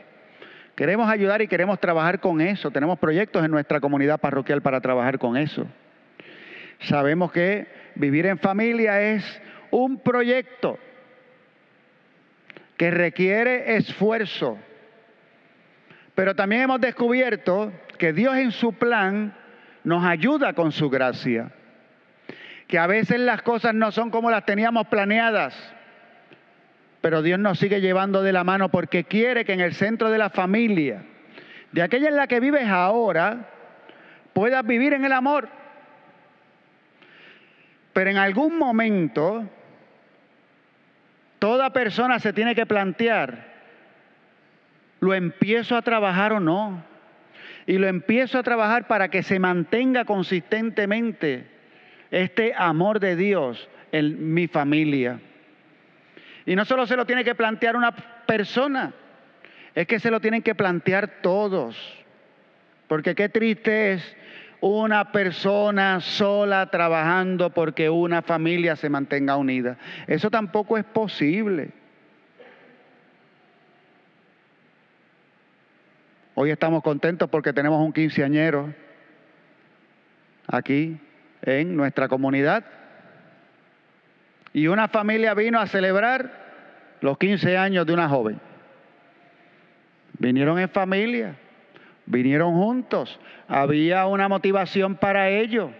Queremos 0.74 1.08
ayudar 1.08 1.40
y 1.42 1.48
queremos 1.48 1.78
trabajar 1.78 2.18
con 2.20 2.40
eso. 2.40 2.72
Tenemos 2.72 2.98
proyectos 2.98 3.44
en 3.44 3.52
nuestra 3.52 3.80
comunidad 3.80 4.20
parroquial 4.20 4.62
para 4.62 4.80
trabajar 4.80 5.18
con 5.18 5.36
eso. 5.36 5.66
Sabemos 6.80 7.30
que 7.30 7.68
vivir 7.94 8.26
en 8.26 8.38
familia 8.38 9.00
es 9.00 9.40
un 9.70 10.00
proyecto 10.00 10.78
que 12.76 12.90
requiere 12.90 13.76
esfuerzo. 13.76 14.58
Pero 16.16 16.34
también 16.34 16.62
hemos 16.62 16.80
descubierto 16.80 17.72
que 17.98 18.12
Dios 18.12 18.36
en 18.36 18.50
su 18.50 18.72
plan 18.72 19.36
nos 19.84 20.04
ayuda 20.04 20.54
con 20.54 20.72
su 20.72 20.90
gracia 20.90 21.52
que 22.66 22.78
a 22.78 22.86
veces 22.86 23.20
las 23.20 23.42
cosas 23.42 23.74
no 23.74 23.92
son 23.92 24.10
como 24.10 24.30
las 24.30 24.46
teníamos 24.46 24.86
planeadas, 24.86 25.54
pero 27.00 27.22
Dios 27.22 27.38
nos 27.38 27.58
sigue 27.58 27.80
llevando 27.80 28.22
de 28.22 28.32
la 28.32 28.44
mano 28.44 28.70
porque 28.70 29.04
quiere 29.04 29.44
que 29.44 29.52
en 29.52 29.60
el 29.60 29.74
centro 29.74 30.10
de 30.10 30.18
la 30.18 30.30
familia, 30.30 31.02
de 31.72 31.82
aquella 31.82 32.08
en 32.08 32.16
la 32.16 32.26
que 32.26 32.40
vives 32.40 32.66
ahora, 32.66 33.50
puedas 34.32 34.64
vivir 34.64 34.94
en 34.94 35.04
el 35.04 35.12
amor. 35.12 35.48
Pero 37.92 38.10
en 38.10 38.16
algún 38.16 38.58
momento, 38.58 39.48
toda 41.38 41.70
persona 41.70 42.18
se 42.18 42.32
tiene 42.32 42.54
que 42.54 42.64
plantear, 42.64 43.52
¿lo 45.00 45.12
empiezo 45.12 45.76
a 45.76 45.82
trabajar 45.82 46.32
o 46.32 46.40
no? 46.40 46.82
Y 47.66 47.78
lo 47.78 47.86
empiezo 47.86 48.38
a 48.38 48.42
trabajar 48.42 48.86
para 48.86 49.08
que 49.08 49.22
se 49.22 49.38
mantenga 49.38 50.04
consistentemente 50.04 51.53
este 52.10 52.52
amor 52.56 53.00
de 53.00 53.16
Dios 53.16 53.68
en 53.92 54.34
mi 54.34 54.46
familia. 54.46 55.20
Y 56.46 56.56
no 56.56 56.64
solo 56.64 56.86
se 56.86 56.96
lo 56.96 57.06
tiene 57.06 57.24
que 57.24 57.34
plantear 57.34 57.76
una 57.76 57.92
persona, 58.26 58.92
es 59.74 59.86
que 59.86 59.98
se 59.98 60.10
lo 60.10 60.20
tienen 60.20 60.42
que 60.42 60.54
plantear 60.54 61.22
todos. 61.22 61.76
Porque 62.88 63.14
qué 63.14 63.28
triste 63.28 63.92
es 63.92 64.16
una 64.60 65.12
persona 65.12 66.00
sola 66.00 66.70
trabajando 66.70 67.50
porque 67.50 67.90
una 67.90 68.22
familia 68.22 68.76
se 68.76 68.88
mantenga 68.88 69.36
unida. 69.36 69.76
Eso 70.06 70.30
tampoco 70.30 70.78
es 70.78 70.84
posible. 70.84 71.70
Hoy 76.34 76.50
estamos 76.50 76.82
contentos 76.82 77.28
porque 77.30 77.52
tenemos 77.52 77.80
un 77.80 77.92
quinceañero 77.92 78.74
aquí 80.46 80.98
en 81.44 81.76
nuestra 81.76 82.08
comunidad. 82.08 82.64
Y 84.52 84.66
una 84.66 84.88
familia 84.88 85.34
vino 85.34 85.60
a 85.60 85.66
celebrar 85.66 86.30
los 87.00 87.18
15 87.18 87.56
años 87.56 87.86
de 87.86 87.92
una 87.92 88.08
joven. 88.08 88.40
Vinieron 90.18 90.58
en 90.58 90.68
familia, 90.68 91.34
vinieron 92.06 92.54
juntos, 92.54 93.18
había 93.48 94.06
una 94.06 94.28
motivación 94.28 94.94
para 94.94 95.28
ello. 95.28 95.70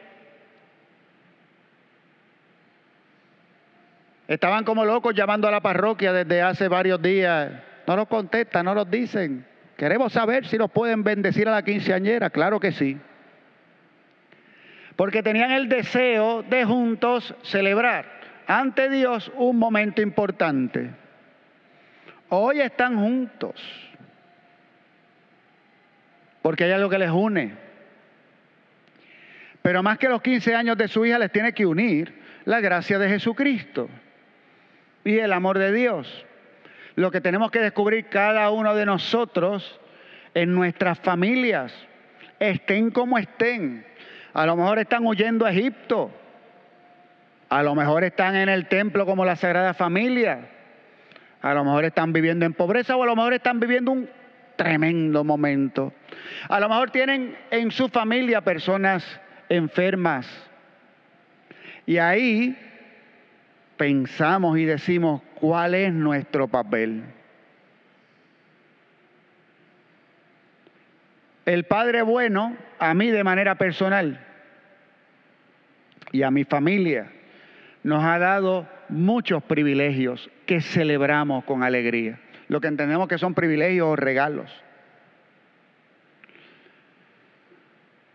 Estaban 4.27 4.64
como 4.64 4.85
locos 4.85 5.14
llamando 5.14 5.46
a 5.46 5.50
la 5.50 5.61
parroquia 5.61 6.12
desde 6.12 6.42
hace 6.42 6.66
varios 6.66 7.00
días. 7.00 7.53
No 7.87 7.94
nos 7.94 8.09
contestan, 8.09 8.64
no 8.64 8.74
nos 8.74 8.90
dicen. 8.90 9.46
Queremos 9.77 10.12
saber 10.12 10.46
si 10.46 10.57
nos 10.57 10.70
pueden 10.70 11.05
bendecir 11.05 11.48
a 11.48 11.53
la 11.53 11.62
quinceañera. 11.62 12.31
Claro 12.31 12.59
que 12.59 12.72
sí 12.72 12.98
porque 14.96 15.22
tenían 15.22 15.50
el 15.50 15.68
deseo 15.68 16.42
de 16.42 16.64
juntos 16.64 17.35
celebrar 17.42 18.07
ante 18.46 18.88
Dios 18.88 19.33
un 19.37 19.59
momento 19.59 20.02
importante. 20.02 20.90
Hoy 22.28 22.61
están 22.61 22.96
juntos, 22.96 23.54
porque 26.42 26.64
hay 26.64 26.72
algo 26.72 26.88
que 26.88 26.98
les 26.98 27.11
une. 27.11 27.54
Pero 29.62 29.83
más 29.83 29.98
que 29.98 30.09
los 30.09 30.20
15 30.20 30.54
años 30.54 30.76
de 30.76 30.88
su 30.88 31.07
hija 31.07 31.18
les 31.18 31.33
tiene 31.33 31.52
que 31.52 31.64
unir 31.64 32.22
la 32.44 32.61
gracia 32.61 32.98
de 32.98 33.09
Jesucristo 33.09 33.88
y 35.04 35.18
el 35.18 35.33
amor 35.33 35.59
de 35.59 35.72
Dios. 35.72 36.26
Lo 36.96 37.11
que 37.11 37.20
tenemos 37.20 37.50
que 37.50 37.61
descubrir 37.61 38.07
cada 38.07 38.50
uno 38.50 38.74
de 38.74 38.87
nosotros 38.87 39.80
en 40.35 40.54
nuestras 40.54 40.98
familias, 41.00 41.72
estén 42.38 42.90
como 42.90 43.18
estén, 43.18 43.87
a 44.34 44.46
lo 44.46 44.56
mejor 44.56 44.80
están 44.80 45.06
huyendo 45.06 45.46
a 45.46 45.52
Egipto. 45.52 46.10
A 47.48 47.62
lo 47.62 47.74
mejor 47.76 48.02
están 48.02 48.34
en 48.34 48.48
el 48.48 48.66
templo 48.66 49.06
como 49.06 49.24
la 49.24 49.36
Sagrada 49.36 49.74
Familia. 49.74 50.50
A 51.40 51.54
lo 51.54 51.64
mejor 51.64 51.84
están 51.84 52.12
viviendo 52.12 52.44
en 52.44 52.52
pobreza 52.52 52.96
o 52.96 53.02
a 53.04 53.06
lo 53.06 53.14
mejor 53.14 53.34
están 53.34 53.60
viviendo 53.60 53.92
un 53.92 54.10
tremendo 54.56 55.22
momento. 55.22 55.92
A 56.48 56.58
lo 56.58 56.68
mejor 56.68 56.90
tienen 56.90 57.36
en 57.52 57.70
su 57.70 57.88
familia 57.88 58.40
personas 58.40 59.20
enfermas. 59.48 60.26
Y 61.86 61.98
ahí 61.98 62.58
pensamos 63.76 64.58
y 64.58 64.64
decimos 64.64 65.22
cuál 65.36 65.76
es 65.76 65.92
nuestro 65.92 66.48
papel. 66.48 67.04
El 71.46 71.64
Padre 71.64 72.02
bueno, 72.02 72.57
a 72.78 72.94
mí 72.94 73.11
de 73.11 73.24
manera 73.24 73.57
personal 73.57 74.24
y 76.11 76.22
a 76.22 76.30
mi 76.30 76.44
familia, 76.44 77.11
nos 77.83 78.02
ha 78.02 78.18
dado 78.18 78.66
muchos 78.88 79.42
privilegios 79.42 80.30
que 80.46 80.61
celebramos 80.61 81.44
con 81.44 81.62
alegría. 81.62 82.18
Lo 82.48 82.61
que 82.61 82.68
entendemos 82.68 83.09
que 83.09 83.18
son 83.18 83.35
privilegios 83.35 83.88
o 83.88 83.96
regalos. 83.96 84.50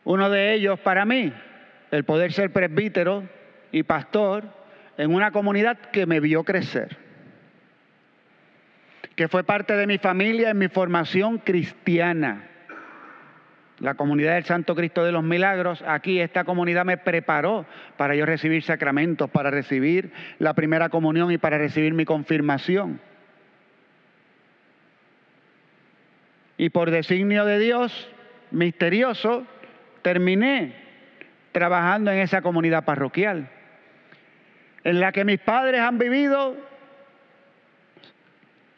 Uno 0.04 0.30
de 0.30 0.54
ellos 0.54 0.80
para 0.80 1.06
mí, 1.06 1.32
el 1.92 2.04
poder 2.04 2.34
ser 2.34 2.52
presbítero 2.52 3.24
y 3.72 3.84
pastor 3.84 4.46
en 4.98 5.14
una 5.14 5.32
comunidad 5.32 5.78
que 5.78 6.06
me 6.06 6.20
vio 6.20 6.44
crecer, 6.44 6.98
que 9.16 9.28
fue 9.28 9.44
parte 9.44 9.76
de 9.76 9.86
mi 9.86 9.98
familia 9.98 10.50
en 10.50 10.58
mi 10.58 10.68
formación 10.68 11.38
cristiana. 11.38 12.48
La 13.80 13.94
comunidad 13.94 14.36
del 14.36 14.44
Santo 14.44 14.76
Cristo 14.76 15.06
de 15.06 15.14
los 15.14 15.24
Milagros, 15.24 15.84
aquí 15.88 16.20
esta 16.20 16.44
comunidad 16.44 16.84
me 16.84 16.98
preparó 16.98 17.66
para 17.96 18.14
yo 18.14 18.26
recibir 18.26 18.62
sacramentos, 18.62 19.30
para 19.30 19.52
recibir 19.52 20.12
la 20.38 20.54
primera 20.54 20.90
comunión 20.90 21.32
y 21.32 21.38
para 21.38 21.58
recibir 21.58 21.94
mi 21.94 22.04
confirmación. 22.04 23.00
Y 26.58 26.70
por 26.72 26.92
designio 26.92 27.46
de 27.46 27.58
Dios 27.58 28.10
misterioso, 28.52 29.46
terminé 30.02 30.76
trabajando 31.54 32.12
en 32.12 32.20
esa 32.20 32.42
comunidad 32.42 32.84
parroquial, 32.84 33.50
en 34.84 35.00
la 35.00 35.14
que 35.14 35.24
mis 35.24 35.40
padres 35.40 35.80
han 35.80 35.98
vivido 35.98 36.58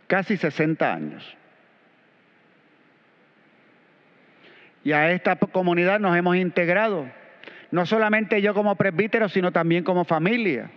casi 0.05 0.37
60 0.37 0.93
años. 0.93 1.37
Y 4.83 4.93
a 4.93 5.11
esta 5.11 5.35
comunidad 5.35 5.99
nos 5.99 6.15
hemos 6.15 6.35
integrado, 6.35 7.07
no 7.69 7.85
solamente 7.85 8.41
yo 8.41 8.53
como 8.53 8.75
presbítero, 8.75 9.29
sino 9.29 9.51
también 9.51 9.83
como 9.83 10.05
familia. 10.05 10.71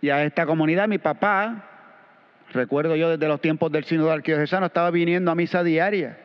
Y 0.00 0.10
a 0.10 0.24
esta 0.24 0.44
comunidad 0.46 0.88
mi 0.88 0.98
papá, 0.98 1.64
recuerdo 2.52 2.96
yo 2.96 3.10
desde 3.10 3.28
los 3.28 3.40
tiempos 3.40 3.70
del 3.70 3.84
sínodo 3.84 4.10
arquidiocesano, 4.10 4.66
estaba 4.66 4.90
viniendo 4.90 5.30
a 5.30 5.36
misa 5.36 5.62
diaria. 5.62 6.18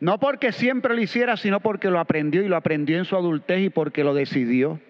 No 0.00 0.18
porque 0.18 0.52
siempre 0.52 0.94
lo 0.94 1.00
hiciera, 1.00 1.36
sino 1.36 1.60
porque 1.60 1.90
lo 1.90 1.98
aprendió 1.98 2.42
y 2.42 2.48
lo 2.48 2.56
aprendió 2.56 2.98
en 2.98 3.04
su 3.04 3.16
adultez 3.16 3.60
y 3.60 3.70
porque 3.70 4.04
lo 4.04 4.14
decidió. 4.14 4.80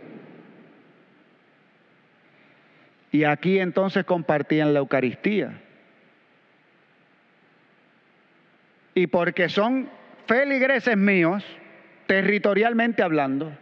Y 3.10 3.24
aquí 3.24 3.58
entonces 3.58 4.04
compartían 4.04 4.72
la 4.74 4.80
Eucaristía. 4.80 5.60
Y 8.94 9.08
porque 9.08 9.48
son 9.48 9.88
feligreses 10.26 10.96
míos, 10.96 11.44
territorialmente 12.06 13.02
hablando, 13.02 13.52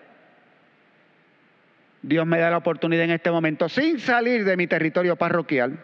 Dios 2.02 2.26
me 2.26 2.38
da 2.38 2.50
la 2.50 2.58
oportunidad 2.58 3.04
en 3.04 3.12
este 3.12 3.30
momento, 3.30 3.68
sin 3.68 3.98
salir 3.98 4.44
de 4.44 4.56
mi 4.56 4.66
territorio 4.66 5.16
parroquial, 5.16 5.78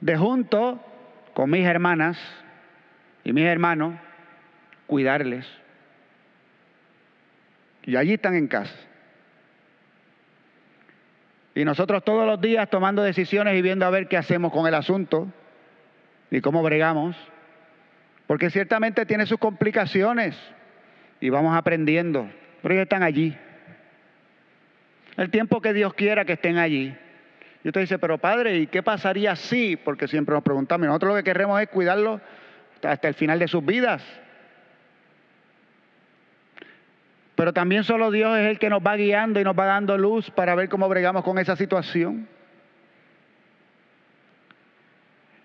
de 0.00 0.16
junto 0.16 0.82
con 1.34 1.50
mis 1.50 1.66
hermanas 1.66 2.18
y 3.24 3.32
mis 3.32 3.44
hermanos, 3.44 3.94
cuidarles. 4.86 5.46
Y 7.84 7.96
allí 7.96 8.14
están 8.14 8.34
en 8.34 8.48
casa. 8.48 8.74
Y 11.54 11.64
nosotros 11.64 12.04
todos 12.04 12.26
los 12.26 12.40
días 12.40 12.70
tomando 12.70 13.02
decisiones 13.02 13.56
y 13.56 13.62
viendo 13.62 13.84
a 13.84 13.90
ver 13.90 14.08
qué 14.08 14.16
hacemos 14.16 14.52
con 14.52 14.66
el 14.66 14.74
asunto 14.74 15.28
y 16.30 16.40
cómo 16.40 16.62
bregamos 16.62 17.16
porque 18.28 18.50
ciertamente 18.50 19.06
tiene 19.06 19.24
sus 19.24 19.38
complicaciones 19.38 20.38
y 21.18 21.30
vamos 21.30 21.56
aprendiendo, 21.56 22.28
pero 22.60 22.74
ellos 22.74 22.82
están 22.82 23.02
allí. 23.02 23.34
El 25.16 25.30
tiempo 25.30 25.62
que 25.62 25.72
Dios 25.72 25.94
quiera 25.94 26.26
que 26.26 26.34
estén 26.34 26.58
allí. 26.58 26.94
Y 27.64 27.68
usted 27.68 27.80
dice, 27.80 27.98
pero 27.98 28.18
padre, 28.18 28.58
¿y 28.58 28.66
qué 28.66 28.82
pasaría 28.82 29.34
si? 29.34 29.76
Porque 29.76 30.06
siempre 30.06 30.34
nos 30.34 30.44
preguntamos, 30.44 30.86
nosotros 30.86 31.12
lo 31.12 31.16
que 31.16 31.24
queremos 31.24 31.58
es 31.58 31.68
cuidarlos 31.68 32.20
hasta 32.82 33.08
el 33.08 33.14
final 33.14 33.38
de 33.38 33.48
sus 33.48 33.64
vidas. 33.64 34.04
Pero 37.34 37.54
también 37.54 37.82
solo 37.82 38.10
Dios 38.10 38.38
es 38.38 38.46
el 38.46 38.58
que 38.58 38.68
nos 38.68 38.82
va 38.82 38.96
guiando 38.96 39.40
y 39.40 39.44
nos 39.44 39.58
va 39.58 39.64
dando 39.64 39.96
luz 39.96 40.30
para 40.30 40.54
ver 40.54 40.68
cómo 40.68 40.86
bregamos 40.86 41.24
con 41.24 41.38
esa 41.38 41.56
situación. 41.56 42.28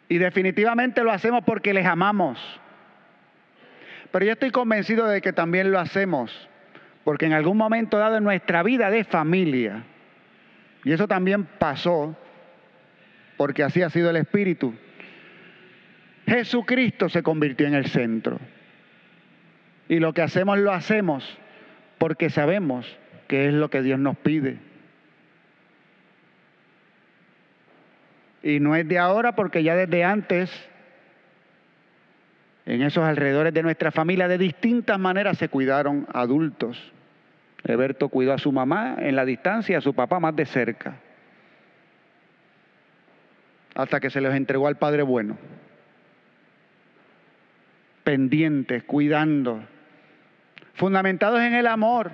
Y 0.10 0.18
definitivamente 0.18 1.02
lo 1.02 1.14
hacemos 1.14 1.46
porque 1.46 1.74
les 1.74 1.86
amamos. 1.86 2.60
Pero 4.14 4.26
yo 4.26 4.34
estoy 4.34 4.52
convencido 4.52 5.08
de 5.08 5.22
que 5.22 5.34
también 5.34 5.72
lo 5.72 5.80
hacemos, 5.80 6.48
porque 7.04 7.26
en 7.26 7.34
algún 7.34 7.58
momento 7.58 7.98
dado 7.98 8.18
en 8.18 8.24
nuestra 8.24 8.62
vida 8.62 8.92
de 8.92 9.06
familia, 9.06 9.86
y 10.84 10.92
eso 10.92 11.08
también 11.08 11.46
pasó, 11.46 12.16
porque 13.38 13.64
así 13.64 13.82
ha 13.82 13.90
sido 13.90 14.12
el 14.12 14.18
Espíritu, 14.18 14.76
Jesucristo 16.28 17.10
se 17.10 17.24
convirtió 17.24 17.66
en 17.66 17.74
el 17.74 17.88
centro. 17.88 18.38
Y 19.90 19.98
lo 19.98 20.14
que 20.14 20.22
hacemos 20.22 20.60
lo 20.60 20.72
hacemos 20.72 21.40
porque 21.98 22.30
sabemos 22.30 23.00
que 23.28 23.48
es 23.48 23.54
lo 23.56 23.72
que 23.72 23.82
Dios 23.82 23.98
nos 23.98 24.16
pide. 24.18 24.60
Y 28.44 28.60
no 28.60 28.76
es 28.76 28.88
de 28.88 29.00
ahora 29.00 29.34
porque 29.34 29.64
ya 29.64 29.76
desde 29.76 30.04
antes 30.04 30.52
en 32.66 32.82
esos 32.82 33.04
alrededores 33.04 33.54
de 33.54 33.64
nuestra 33.64 33.92
familia 33.92 34.28
de 34.28 34.38
distintas 34.38 34.98
maneras 34.98 35.38
se 35.38 35.50
cuidaron 35.50 36.08
adultos. 36.14 36.92
Eberto 37.64 38.10
cuidó 38.10 38.34
a 38.34 38.38
su 38.38 38.52
mamá 38.52 38.96
en 39.00 39.16
la 39.16 39.26
distancia, 39.26 39.78
a 39.78 39.82
su 39.82 39.94
papá 39.94 40.20
más 40.20 40.36
de 40.36 40.46
cerca, 40.46 40.96
hasta 43.76 44.00
que 44.00 44.10
se 44.10 44.22
les 44.22 44.34
entregó 44.34 44.68
al 44.68 44.78
Padre 44.78 45.04
Bueno. 45.04 45.38
Pendientes, 48.04 48.84
cuidando, 48.84 49.64
fundamentados 50.74 51.40
en 51.40 51.54
el 51.54 51.68
amor. 51.68 52.12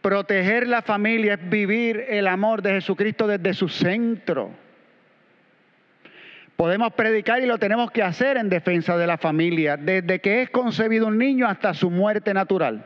Proteger 0.00 0.66
la 0.66 0.82
familia 0.82 1.34
es 1.34 1.48
vivir 1.48 2.04
el 2.08 2.26
amor 2.26 2.62
de 2.62 2.72
Jesucristo 2.72 3.26
desde 3.26 3.54
su 3.54 3.68
centro. 3.68 4.50
Podemos 6.58 6.92
predicar 6.94 7.40
y 7.40 7.46
lo 7.46 7.58
tenemos 7.58 7.92
que 7.92 8.02
hacer 8.02 8.36
en 8.36 8.48
defensa 8.48 8.96
de 8.96 9.06
la 9.06 9.16
familia, 9.16 9.76
desde 9.76 10.18
que 10.18 10.42
es 10.42 10.50
concebido 10.50 11.06
un 11.06 11.16
niño 11.16 11.46
hasta 11.46 11.72
su 11.72 11.88
muerte 11.88 12.34
natural. 12.34 12.84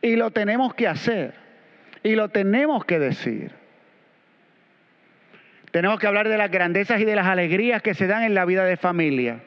Y 0.00 0.16
lo 0.16 0.30
tenemos 0.30 0.72
que 0.72 0.88
hacer. 0.88 1.34
Y 2.02 2.14
lo 2.14 2.30
tenemos 2.30 2.86
que 2.86 2.98
decir. 2.98 3.50
Tenemos 5.72 6.00
que 6.00 6.06
hablar 6.06 6.30
de 6.30 6.38
las 6.38 6.50
grandezas 6.50 7.02
y 7.02 7.04
de 7.04 7.14
las 7.14 7.26
alegrías 7.26 7.82
que 7.82 7.92
se 7.92 8.06
dan 8.06 8.22
en 8.22 8.32
la 8.32 8.46
vida 8.46 8.64
de 8.64 8.78
familia. 8.78 9.42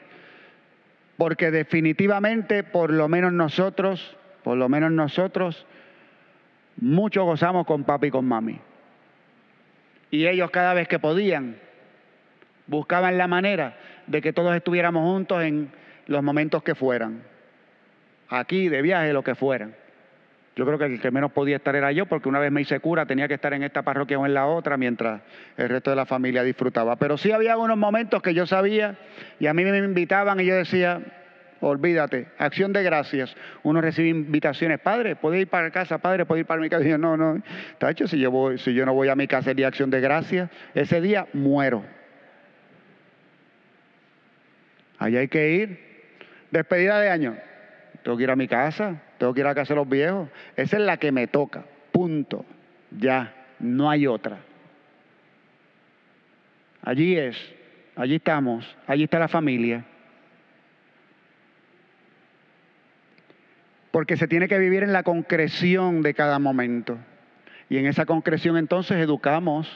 Porque 1.16 1.50
definitivamente, 1.50 2.62
por 2.62 2.92
lo 2.92 3.08
menos 3.08 3.32
nosotros, 3.32 4.16
por 4.44 4.56
lo 4.56 4.68
menos 4.68 4.92
nosotros, 4.92 5.66
mucho 6.76 7.24
gozamos 7.24 7.66
con 7.66 7.82
papi 7.82 8.06
y 8.06 8.10
con 8.12 8.26
mami. 8.26 8.60
Y 10.12 10.28
ellos 10.28 10.52
cada 10.52 10.72
vez 10.72 10.86
que 10.86 11.00
podían, 11.00 11.63
buscaban 12.66 13.18
la 13.18 13.26
manera 13.26 13.76
de 14.06 14.20
que 14.20 14.32
todos 14.32 14.54
estuviéramos 14.54 15.02
juntos 15.02 15.42
en 15.42 15.70
los 16.06 16.22
momentos 16.22 16.62
que 16.62 16.74
fueran, 16.74 17.22
aquí, 18.28 18.68
de 18.68 18.82
viaje, 18.82 19.12
lo 19.12 19.22
que 19.22 19.34
fueran. 19.34 19.74
Yo 20.56 20.64
creo 20.64 20.78
que 20.78 20.84
el 20.84 21.00
que 21.00 21.10
menos 21.10 21.32
podía 21.32 21.56
estar 21.56 21.74
era 21.74 21.90
yo, 21.90 22.06
porque 22.06 22.28
una 22.28 22.38
vez 22.38 22.52
me 22.52 22.60
hice 22.60 22.78
cura, 22.78 23.06
tenía 23.06 23.26
que 23.26 23.34
estar 23.34 23.52
en 23.54 23.64
esta 23.64 23.82
parroquia 23.82 24.18
o 24.18 24.26
en 24.26 24.34
la 24.34 24.46
otra, 24.46 24.76
mientras 24.76 25.20
el 25.56 25.68
resto 25.68 25.90
de 25.90 25.96
la 25.96 26.06
familia 26.06 26.44
disfrutaba. 26.44 26.94
Pero 26.96 27.18
sí 27.18 27.32
había 27.32 27.56
unos 27.56 27.76
momentos 27.76 28.22
que 28.22 28.34
yo 28.34 28.46
sabía, 28.46 28.96
y 29.40 29.48
a 29.48 29.54
mí 29.54 29.64
me 29.64 29.76
invitaban 29.78 30.38
y 30.38 30.44
yo 30.44 30.54
decía, 30.54 31.00
olvídate, 31.60 32.28
acción 32.38 32.72
de 32.72 32.84
gracias. 32.84 33.34
Uno 33.64 33.80
recibe 33.80 34.10
invitaciones, 34.10 34.78
padre, 34.78 35.16
¿puede 35.16 35.40
ir 35.40 35.48
para 35.48 35.72
casa? 35.72 35.98
Padre, 35.98 36.24
¿puede 36.24 36.42
ir 36.42 36.46
para 36.46 36.60
mi 36.60 36.68
casa? 36.68 36.84
Y 36.84 36.90
yo, 36.90 36.98
no, 36.98 37.16
no, 37.16 37.42
tacho, 37.78 38.06
si 38.06 38.20
yo, 38.20 38.30
voy, 38.30 38.58
si 38.58 38.74
yo 38.74 38.86
no 38.86 38.94
voy 38.94 39.08
a 39.08 39.16
mi 39.16 39.26
casa 39.26 39.50
el 39.50 39.56
día 39.56 39.66
acción 39.66 39.90
de 39.90 40.00
gracias, 40.00 40.50
ese 40.74 41.00
día 41.00 41.26
muero. 41.32 41.84
Allá 44.98 45.20
hay 45.20 45.28
que 45.28 45.50
ir. 45.52 45.78
Despedida 46.50 47.00
de 47.00 47.10
año. 47.10 47.36
Tengo 48.02 48.16
que 48.16 48.24
ir 48.24 48.30
a 48.30 48.36
mi 48.36 48.48
casa, 48.48 49.02
tengo 49.18 49.32
que 49.32 49.40
ir 49.40 49.46
a 49.46 49.54
casa 49.54 49.74
de 49.74 49.80
los 49.80 49.88
viejos. 49.88 50.28
Esa 50.56 50.76
es 50.76 50.82
la 50.82 50.98
que 50.98 51.10
me 51.10 51.26
toca. 51.26 51.64
Punto. 51.92 52.44
Ya, 52.90 53.34
no 53.58 53.90
hay 53.90 54.06
otra. 54.06 54.38
Allí 56.82 57.16
es, 57.16 57.36
allí 57.96 58.16
estamos, 58.16 58.76
allí 58.86 59.04
está 59.04 59.18
la 59.18 59.28
familia. 59.28 59.84
porque 63.94 64.16
se 64.16 64.26
tiene 64.26 64.48
que 64.48 64.58
vivir 64.58 64.82
en 64.82 64.92
la 64.92 65.04
concreción 65.04 66.02
de 66.02 66.14
cada 66.14 66.40
momento. 66.40 66.98
Y 67.68 67.78
en 67.78 67.86
esa 67.86 68.06
concreción 68.06 68.56
entonces 68.56 68.96
educamos 68.96 69.70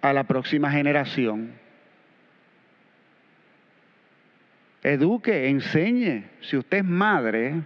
a 0.00 0.12
la 0.12 0.24
próxima 0.24 0.72
generación. 0.72 1.52
Eduque, 4.82 5.48
enseñe. 5.48 6.24
Si 6.40 6.56
usted 6.56 6.78
es 6.78 6.84
madre, 6.84 7.62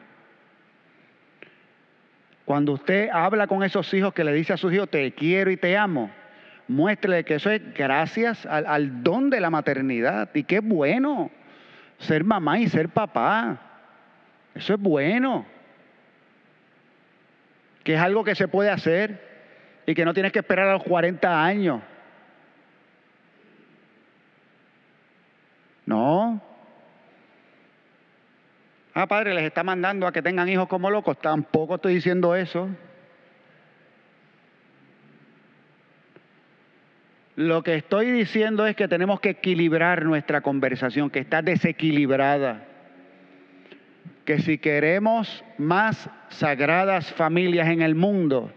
cuando 2.45 2.73
usted 2.73 3.09
habla 3.11 3.47
con 3.47 3.63
esos 3.63 3.93
hijos 3.95 4.13
que 4.13 4.25
le 4.25 4.33
dice 4.33 4.53
a 4.53 4.57
sus 4.57 4.73
hijos, 4.73 4.91
te 4.91 5.13
quiero 5.13 5.51
y 5.51 5.57
te 5.57 5.77
amo, 5.77 6.11
muéstrele 6.69 7.25
que 7.25 7.37
eso 7.37 7.51
es 7.51 7.75
gracias 7.75 8.45
al, 8.47 8.67
al 8.67 9.03
don 9.03 9.31
de 9.31 9.41
la 9.41 9.51
maternidad. 9.51 10.31
Y 10.35 10.45
qué 10.45 10.61
bueno 10.61 11.31
ser 11.99 12.25
mamá 12.25 12.59
y 12.59 12.69
ser 12.69 12.91
papá. 12.91 13.59
Eso 14.55 14.75
es 14.75 14.81
bueno. 14.81 15.47
Que 17.83 17.95
es 17.95 18.01
algo 18.01 18.25
que 18.25 18.35
se 18.35 18.49
puede 18.49 18.71
hacer 18.71 19.25
y 19.87 19.95
que 19.95 20.05
no 20.05 20.13
tienes 20.13 20.33
que 20.33 20.41
esperar 20.41 20.69
a 20.69 20.73
los 20.75 20.83
40 20.83 21.45
años. 21.45 21.81
No. 25.87 26.43
Ah, 28.99 29.07
padre, 29.07 29.35
les 29.35 29.45
está 29.45 29.63
mandando 29.63 30.07
a 30.07 30.13
que 30.13 30.23
tengan 30.23 30.49
hijos 30.49 30.69
como 30.69 30.89
locos. 30.89 31.19
Tampoco 31.19 31.75
estoy 31.75 31.97
diciendo 31.97 32.35
eso. 32.35 32.71
Lo 37.35 37.63
que 37.63 37.75
estoy 37.75 38.11
diciendo 38.11 38.67
es 38.67 38.75
que 38.75 38.89
tenemos 38.89 39.21
que 39.21 39.29
equilibrar 39.29 40.07
nuestra 40.07 40.41
conversación, 40.41 41.11
que 41.11 41.19
está 41.19 41.43
desequilibrada. 41.43 42.65
Que 44.25 44.39
si 44.39 44.57
queremos 44.57 45.45
más 45.59 46.09
sagradas 46.31 47.13
familias 47.13 47.69
en 47.69 47.83
el 47.83 47.97
mundo, 47.97 48.51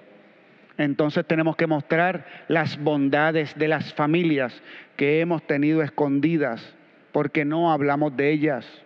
entonces 0.77 1.25
tenemos 1.25 1.57
que 1.57 1.67
mostrar 1.67 2.45
las 2.47 2.81
bondades 2.81 3.53
de 3.57 3.67
las 3.67 3.93
familias 3.93 4.63
que 4.95 5.19
hemos 5.19 5.45
tenido 5.45 5.83
escondidas, 5.83 6.73
porque 7.11 7.43
no 7.43 7.73
hablamos 7.73 8.15
de 8.15 8.31
ellas. 8.31 8.83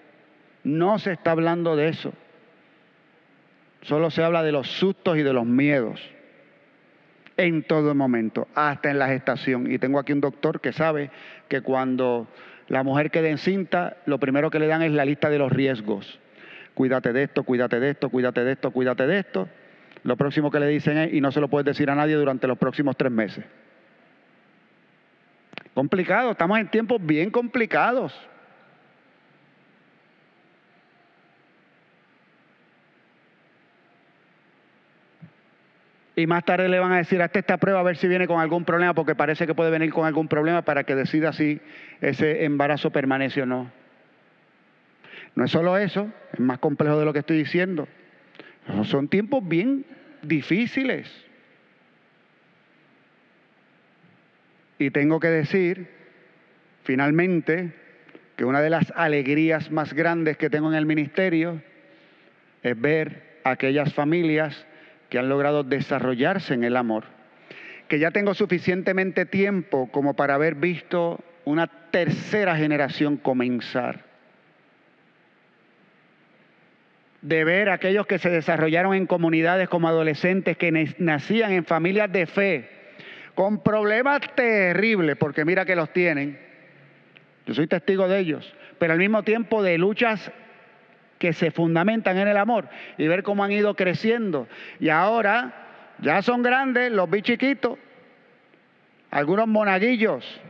No 0.64 1.00
se 1.00 1.14
está 1.14 1.32
hablando 1.32 1.76
de 1.76 1.90
eso. 1.90 2.14
Solo 3.82 4.12
se 4.12 4.24
habla 4.24 4.44
de 4.44 4.52
los 4.52 4.68
sustos 4.68 5.18
y 5.18 5.24
de 5.24 5.34
los 5.34 5.46
miedos 5.46 6.02
en 7.38 7.64
todo 7.64 7.96
momento, 7.96 8.48
hasta 8.56 8.92
en 8.92 9.00
la 9.00 9.08
gestación. 9.08 9.72
Y 9.72 9.80
tengo 9.80 10.00
aquí 10.00 10.14
un 10.14 10.22
doctor 10.22 10.62
que 10.62 10.72
sabe 10.72 11.10
que 11.48 11.62
cuando 11.62 12.28
la 12.68 12.84
mujer 12.84 13.12
queda 13.12 13.30
encinta, 13.30 13.98
lo 14.06 14.20
primero 14.20 14.50
que 14.50 14.60
le 14.60 14.68
dan 14.68 14.82
es 14.82 14.92
la 14.92 15.06
lista 15.06 15.30
de 15.30 15.40
los 15.40 15.52
riesgos. 15.52 16.20
Cuídate 16.74 17.14
de 17.14 17.24
esto, 17.24 17.44
cuídate 17.44 17.80
de 17.80 17.92
esto, 17.92 18.10
cuídate 18.10 18.44
de 18.44 18.52
esto, 18.54 18.72
cuídate 18.72 19.08
de 19.08 19.20
esto. 19.20 19.50
Lo 20.04 20.18
próximo 20.18 20.52
que 20.52 20.60
le 20.60 20.68
dicen 20.68 20.98
es, 20.98 21.14
y 21.14 21.22
no 21.22 21.32
se 21.32 21.40
lo 21.40 21.48
puedes 21.48 21.66
decir 21.66 21.90
a 21.90 21.96
nadie 21.96 22.16
durante 22.16 22.48
los 22.48 22.58
próximos 22.58 22.98
tres 22.98 23.12
meses. 23.12 23.46
Complicado, 25.74 26.32
estamos 26.32 26.60
en 26.60 26.68
tiempos 26.68 27.04
bien 27.04 27.32
complicados. 27.32 28.14
Y 36.16 36.28
más 36.28 36.46
tarde 36.46 36.70
le 36.70 36.80
van 36.80 36.92
a 36.92 36.98
decir, 36.98 37.22
hazte 37.22 37.40
esta 37.40 37.58
prueba 37.58 37.80
a 37.80 37.84
ver 37.84 37.98
si 37.98 38.08
viene 38.08 38.28
con 38.28 38.40
algún 38.40 38.66
problema, 38.66 38.94
porque 38.94 39.16
parece 39.16 39.48
que 39.48 39.56
puede 39.56 39.72
venir 39.72 39.92
con 39.92 40.06
algún 40.06 40.28
problema 40.28 40.62
para 40.62 40.84
que 40.84 40.96
decida 40.96 41.34
si 41.34 41.60
ese 42.02 42.46
embarazo 42.46 42.92
permanece 42.92 43.42
o 43.42 43.46
no. 43.48 43.72
No 45.36 45.46
es 45.46 45.52
solo 45.52 45.78
eso, 45.78 46.12
es 46.32 46.40
más 46.40 46.60
complejo 46.60 47.00
de 47.00 47.06
lo 47.06 47.14
que 47.14 47.20
estoy 47.20 47.38
diciendo. 47.38 47.88
Son 48.84 49.08
tiempos 49.08 49.48
bien 49.48 49.86
difíciles. 50.22 51.12
Y 54.78 54.92
tengo 54.92 55.20
que 55.20 55.30
decir, 55.30 55.88
finalmente, 56.84 57.74
que 58.36 58.46
una 58.46 58.62
de 58.62 58.70
las 58.70 58.92
alegrías 58.96 59.72
más 59.72 59.94
grandes 59.94 60.38
que 60.38 60.52
tengo 60.52 60.70
en 60.70 60.76
el 60.76 60.86
ministerio 60.86 61.62
es 62.62 62.80
ver 62.80 63.40
aquellas 63.44 63.94
familias 63.94 64.66
que 65.14 65.20
han 65.20 65.30
logrado 65.30 65.62
desarrollarse 65.62 66.56
en 66.56 66.64
el 66.64 66.76
amor, 66.76 67.04
que 67.88 68.00
ya 68.00 68.10
tengo 68.10 68.34
suficientemente 68.34 69.28
tiempo 69.28 69.88
como 69.92 70.16
para 70.16 70.34
haber 70.34 70.56
visto 70.56 71.24
una 71.46 71.68
tercera 71.68 72.56
generación 72.56 73.18
comenzar. 73.18 74.06
De 77.22 77.44
ver 77.44 77.70
a 77.70 77.76
aquellos 77.76 78.08
que 78.08 78.18
se 78.18 78.32
desarrollaron 78.32 78.96
en 78.96 79.06
comunidades 79.06 79.70
como 79.70 79.88
adolescentes, 79.88 80.58
que 80.58 80.72
nacían 80.98 81.52
en 81.52 81.66
familias 81.66 82.12
de 82.12 82.26
fe, 82.26 82.70
con 83.36 83.62
problemas 83.62 84.22
terribles, 84.34 85.16
porque 85.18 85.46
mira 85.46 85.64
que 85.64 85.76
los 85.76 85.94
tienen. 85.94 86.40
Yo 87.46 87.54
soy 87.54 87.68
testigo 87.68 88.08
de 88.08 88.18
ellos, 88.18 88.52
pero 88.80 88.94
al 88.94 89.00
mismo 89.00 89.22
tiempo 89.22 89.62
de 89.62 89.78
luchas 89.78 90.32
que 91.24 91.32
se 91.32 91.52
fundamentan 91.52 92.18
en 92.18 92.28
el 92.28 92.36
amor 92.36 92.68
y 92.98 93.08
ver 93.08 93.24
cómo 93.24 93.46
han 93.46 93.52
ido 93.54 93.78
creciendo. 93.78 94.50
Y 94.82 94.90
ahora 94.90 95.54
ya 96.00 96.22
son 96.22 96.44
grandes, 96.44 96.92
los 96.92 97.10
vi 97.10 97.22
chiquitos, 97.22 97.80
algunos 99.10 99.48
monaguillos. 99.48 100.42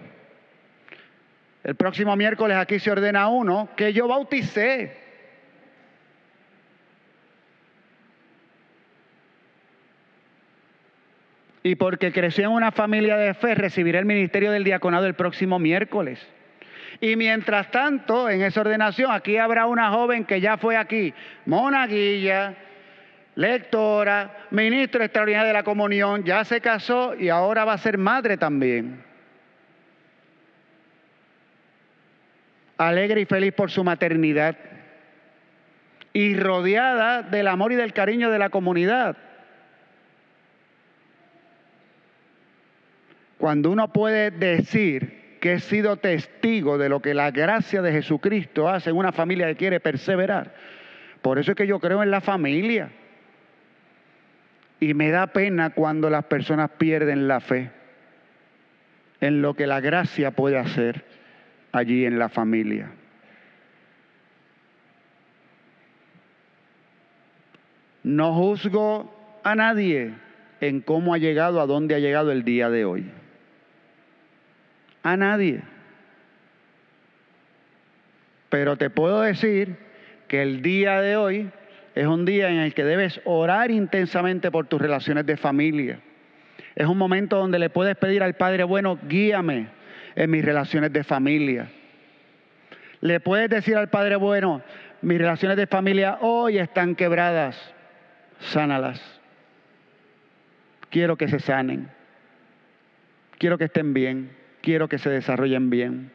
El 1.64 1.76
próximo 1.76 2.16
miércoles 2.16 2.58
aquí 2.58 2.80
se 2.80 2.90
ordena 2.90 3.28
uno 3.28 3.70
que 3.76 3.94
yo 3.94 4.08
bauticé. 4.08 4.98
Y 11.62 11.76
porque 11.76 12.12
creció 12.12 12.46
en 12.46 12.52
una 12.54 12.72
familia 12.72 13.16
de 13.18 13.36
fe, 13.36 13.54
recibiré 13.54 14.00
el 14.00 14.06
ministerio 14.06 14.50
del 14.50 14.64
diaconado 14.64 15.06
el 15.06 15.14
próximo 15.14 15.60
miércoles. 15.60 16.28
Y 17.04 17.18
mientras 17.18 17.70
tanto, 17.70 18.30
en 18.30 18.43
esa 18.43 18.62
ordenación, 18.62 19.12
aquí 19.12 19.36
habrá 19.36 19.66
una 19.66 19.91
joven 19.91 20.24
que 20.24 20.39
ya 20.39 20.56
fue 20.56 20.78
aquí, 20.78 21.14
monaguilla, 21.45 22.56
lectora, 23.36 24.47
ministro 24.51 25.04
extraordinario 25.04 25.47
de 25.47 25.54
la 25.54 25.64
comunión, 25.64 26.24
ya 26.24 26.45
se 26.45 26.62
casó 26.62 27.14
y 27.14 27.28
ahora 27.28 27.66
va 27.66 27.74
a 27.74 27.78
ser 27.78 27.97
madre 27.97 28.38
también. 28.38 29.04
Alegre 32.78 33.20
y 33.20 33.26
feliz 33.26 33.51
por 33.51 33.70
su 33.70 33.84
maternidad 33.84 34.56
y 36.14 36.38
rodeada 36.38 37.22
del 37.22 37.49
amor 37.49 37.74
y 37.74 37.76
del 37.76 37.91
cariño 37.91 38.32
de 38.32 38.39
la 38.39 38.49
comunidad. 38.49 39.18
Cuando 43.38 43.72
uno 43.72 43.91
puede 43.91 44.32
decir 44.32 45.23
que 45.44 45.56
he 45.56 45.60
sido 45.60 45.98
testigo 45.98 46.78
de 46.78 46.88
lo 46.88 47.02
que 47.02 47.14
la 47.14 47.30
gracia 47.30 47.82
de 47.82 47.91
Jesucristo 47.91 48.70
hace 48.70 48.91
en 48.91 48.96
una 48.96 49.12
familia 49.12 49.46
que 49.48 49.58
quiere 49.58 49.82
perseverar. 49.82 50.54
Por 51.22 51.38
eso 51.38 51.52
es 51.52 51.58
que 51.58 51.68
yo 51.68 51.82
creo 51.82 52.02
en 52.02 52.12
la 52.12 52.22
familia. 52.22 52.91
Y 54.80 54.94
me 54.94 55.12
da 55.12 55.28
pena 55.28 55.72
cuando 55.72 56.10
las 56.10 56.24
personas 56.24 56.70
pierden 56.78 57.28
la 57.28 57.41
fe 57.41 57.72
en 59.20 59.41
lo 59.41 59.54
que 59.54 59.68
la 59.68 59.82
gracia 59.82 60.32
puede 60.32 60.58
hacer 60.58 61.04
allí 61.74 62.06
en 62.06 62.20
la 62.20 62.30
familia. 62.30 62.89
No 68.04 68.34
juzgo 68.34 69.41
a 69.44 69.56
nadie 69.56 70.14
en 70.62 70.80
cómo 70.80 71.14
ha 71.14 71.18
llegado, 71.18 71.60
a 71.60 71.66
dónde 71.66 71.96
ha 71.96 72.00
llegado 72.00 72.32
el 72.32 72.46
día 72.46 72.70
de 72.70 72.86
hoy 72.86 73.12
a 75.04 75.18
nadie. 75.18 75.62
Pero 78.49 78.78
te 78.78 78.89
puedo 78.89 79.22
decir 79.22 79.76
que 80.28 80.41
el 80.41 80.62
día 80.62 81.01
de 81.01 81.18
hoy 81.18 81.51
es 81.95 82.08
un 82.08 82.26
día 82.26 82.49
en 82.49 82.60
el 82.60 82.74
que 82.74 82.84
debes 82.84 83.22
orar 83.26 83.70
intensamente 83.70 84.49
por 84.49 84.68
tus 84.68 84.82
relaciones 84.82 85.26
de 85.26 85.38
familia. 85.38 85.99
Es 86.76 86.88
un 86.88 86.97
momento 86.97 87.38
donde 87.38 87.60
le 87.60 87.70
puedes 87.70 87.95
pedir 87.97 88.24
al 88.24 88.36
Padre 88.36 88.64
bueno, 88.64 88.97
guíame 89.08 89.68
en 90.16 90.32
mis 90.32 90.43
relaciones 90.43 90.91
de 90.91 91.04
familia. 91.04 91.70
Le 93.01 93.20
puedes 93.20 93.49
decir 93.49 93.76
al 93.76 93.89
Padre 93.89 94.16
bueno, 94.16 94.62
mis 95.01 95.18
relaciones 95.18 95.58
de 95.58 95.68
familia 95.68 96.18
hoy 96.22 96.58
están 96.58 96.95
quebradas, 96.95 97.60
sánalas. 98.39 99.01
Quiero 100.89 101.18
que 101.18 101.28
se 101.28 101.39
sanen. 101.39 101.89
Quiero 103.38 103.58
que 103.58 103.66
estén 103.66 103.93
bien 103.93 104.43
quiero 104.64 104.88
que 104.88 104.97
se 104.97 105.09
desarrollen 105.09 105.70
bien. 105.70 106.09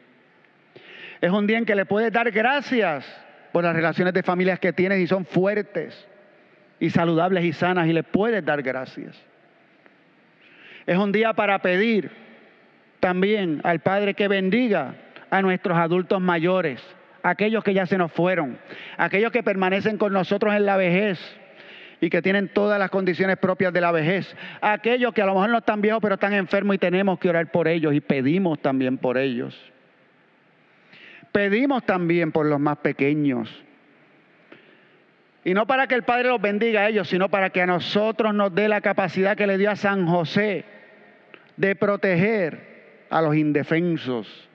Es 1.21 1.31
un 1.31 1.47
día 1.47 1.59
en 1.59 1.65
que 1.65 1.75
le 1.75 1.85
puedes 1.85 2.11
dar 2.11 2.31
gracias 2.31 3.05
por 3.53 3.63
las 3.63 3.75
relaciones 3.75 4.13
de 4.13 4.23
familias 4.23 4.59
que 4.59 4.73
tienes 4.73 4.99
y 4.99 5.07
son 5.07 5.25
fuertes 5.25 6.07
y 6.79 6.89
saludables 6.89 7.45
y 7.45 7.53
sanas 7.53 7.87
y 7.87 7.93
le 7.93 8.03
puedes 8.03 8.43
dar 8.43 8.61
gracias. 8.63 9.15
Es 10.87 10.97
un 10.97 11.11
día 11.11 11.33
para 11.33 11.59
pedir 11.59 12.09
también 12.99 13.61
al 13.63 13.79
Padre 13.79 14.15
que 14.15 14.27
bendiga 14.27 14.95
a 15.29 15.41
nuestros 15.43 15.77
adultos 15.77 16.19
mayores, 16.19 16.81
aquellos 17.21 17.63
que 17.63 17.75
ya 17.75 17.85
se 17.85 17.99
nos 17.99 18.11
fueron, 18.11 18.57
aquellos 18.97 19.31
que 19.31 19.43
permanecen 19.43 19.97
con 19.97 20.11
nosotros 20.11 20.55
en 20.55 20.65
la 20.65 20.77
vejez 20.77 21.19
y 22.01 22.09
que 22.09 22.21
tienen 22.21 22.49
todas 22.49 22.79
las 22.79 22.89
condiciones 22.89 23.37
propias 23.37 23.73
de 23.73 23.81
la 23.81 23.91
vejez, 23.91 24.35
aquellos 24.61 25.13
que 25.13 25.21
a 25.21 25.25
lo 25.25 25.33
mejor 25.33 25.49
no 25.49 25.57
están 25.59 25.81
viejos 25.81 26.01
pero 26.01 26.15
están 26.15 26.33
enfermos 26.33 26.75
y 26.75 26.79
tenemos 26.79 27.19
que 27.19 27.29
orar 27.29 27.51
por 27.51 27.67
ellos 27.67 27.93
y 27.93 28.01
pedimos 28.01 28.59
también 28.59 28.97
por 28.97 29.17
ellos. 29.17 29.59
Pedimos 31.31 31.83
también 31.85 32.31
por 32.31 32.45
los 32.45 32.59
más 32.59 32.77
pequeños. 32.77 33.49
Y 35.43 35.53
no 35.53 35.65
para 35.67 35.87
que 35.87 35.95
el 35.95 36.03
Padre 36.03 36.29
los 36.29 36.41
bendiga 36.41 36.81
a 36.81 36.89
ellos, 36.89 37.07
sino 37.07 37.29
para 37.29 37.49
que 37.49 37.61
a 37.61 37.65
nosotros 37.65 38.33
nos 38.33 38.53
dé 38.53 38.67
la 38.67 38.81
capacidad 38.81 39.37
que 39.37 39.47
le 39.47 39.57
dio 39.57 39.71
a 39.71 39.75
San 39.75 40.05
José 40.07 40.65
de 41.55 41.75
proteger 41.75 43.05
a 43.09 43.21
los 43.21 43.35
indefensos 43.35 44.49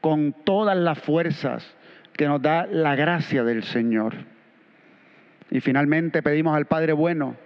con 0.00 0.32
todas 0.44 0.76
las 0.76 0.98
fuerzas 0.98 1.74
que 2.12 2.26
nos 2.26 2.42
da 2.42 2.66
la 2.66 2.94
gracia 2.94 3.42
del 3.42 3.62
Señor. 3.62 4.14
Y 5.50 5.60
finalmente 5.60 6.22
pedimos 6.22 6.56
al 6.56 6.66
Padre 6.66 6.92
Bueno 6.92 7.36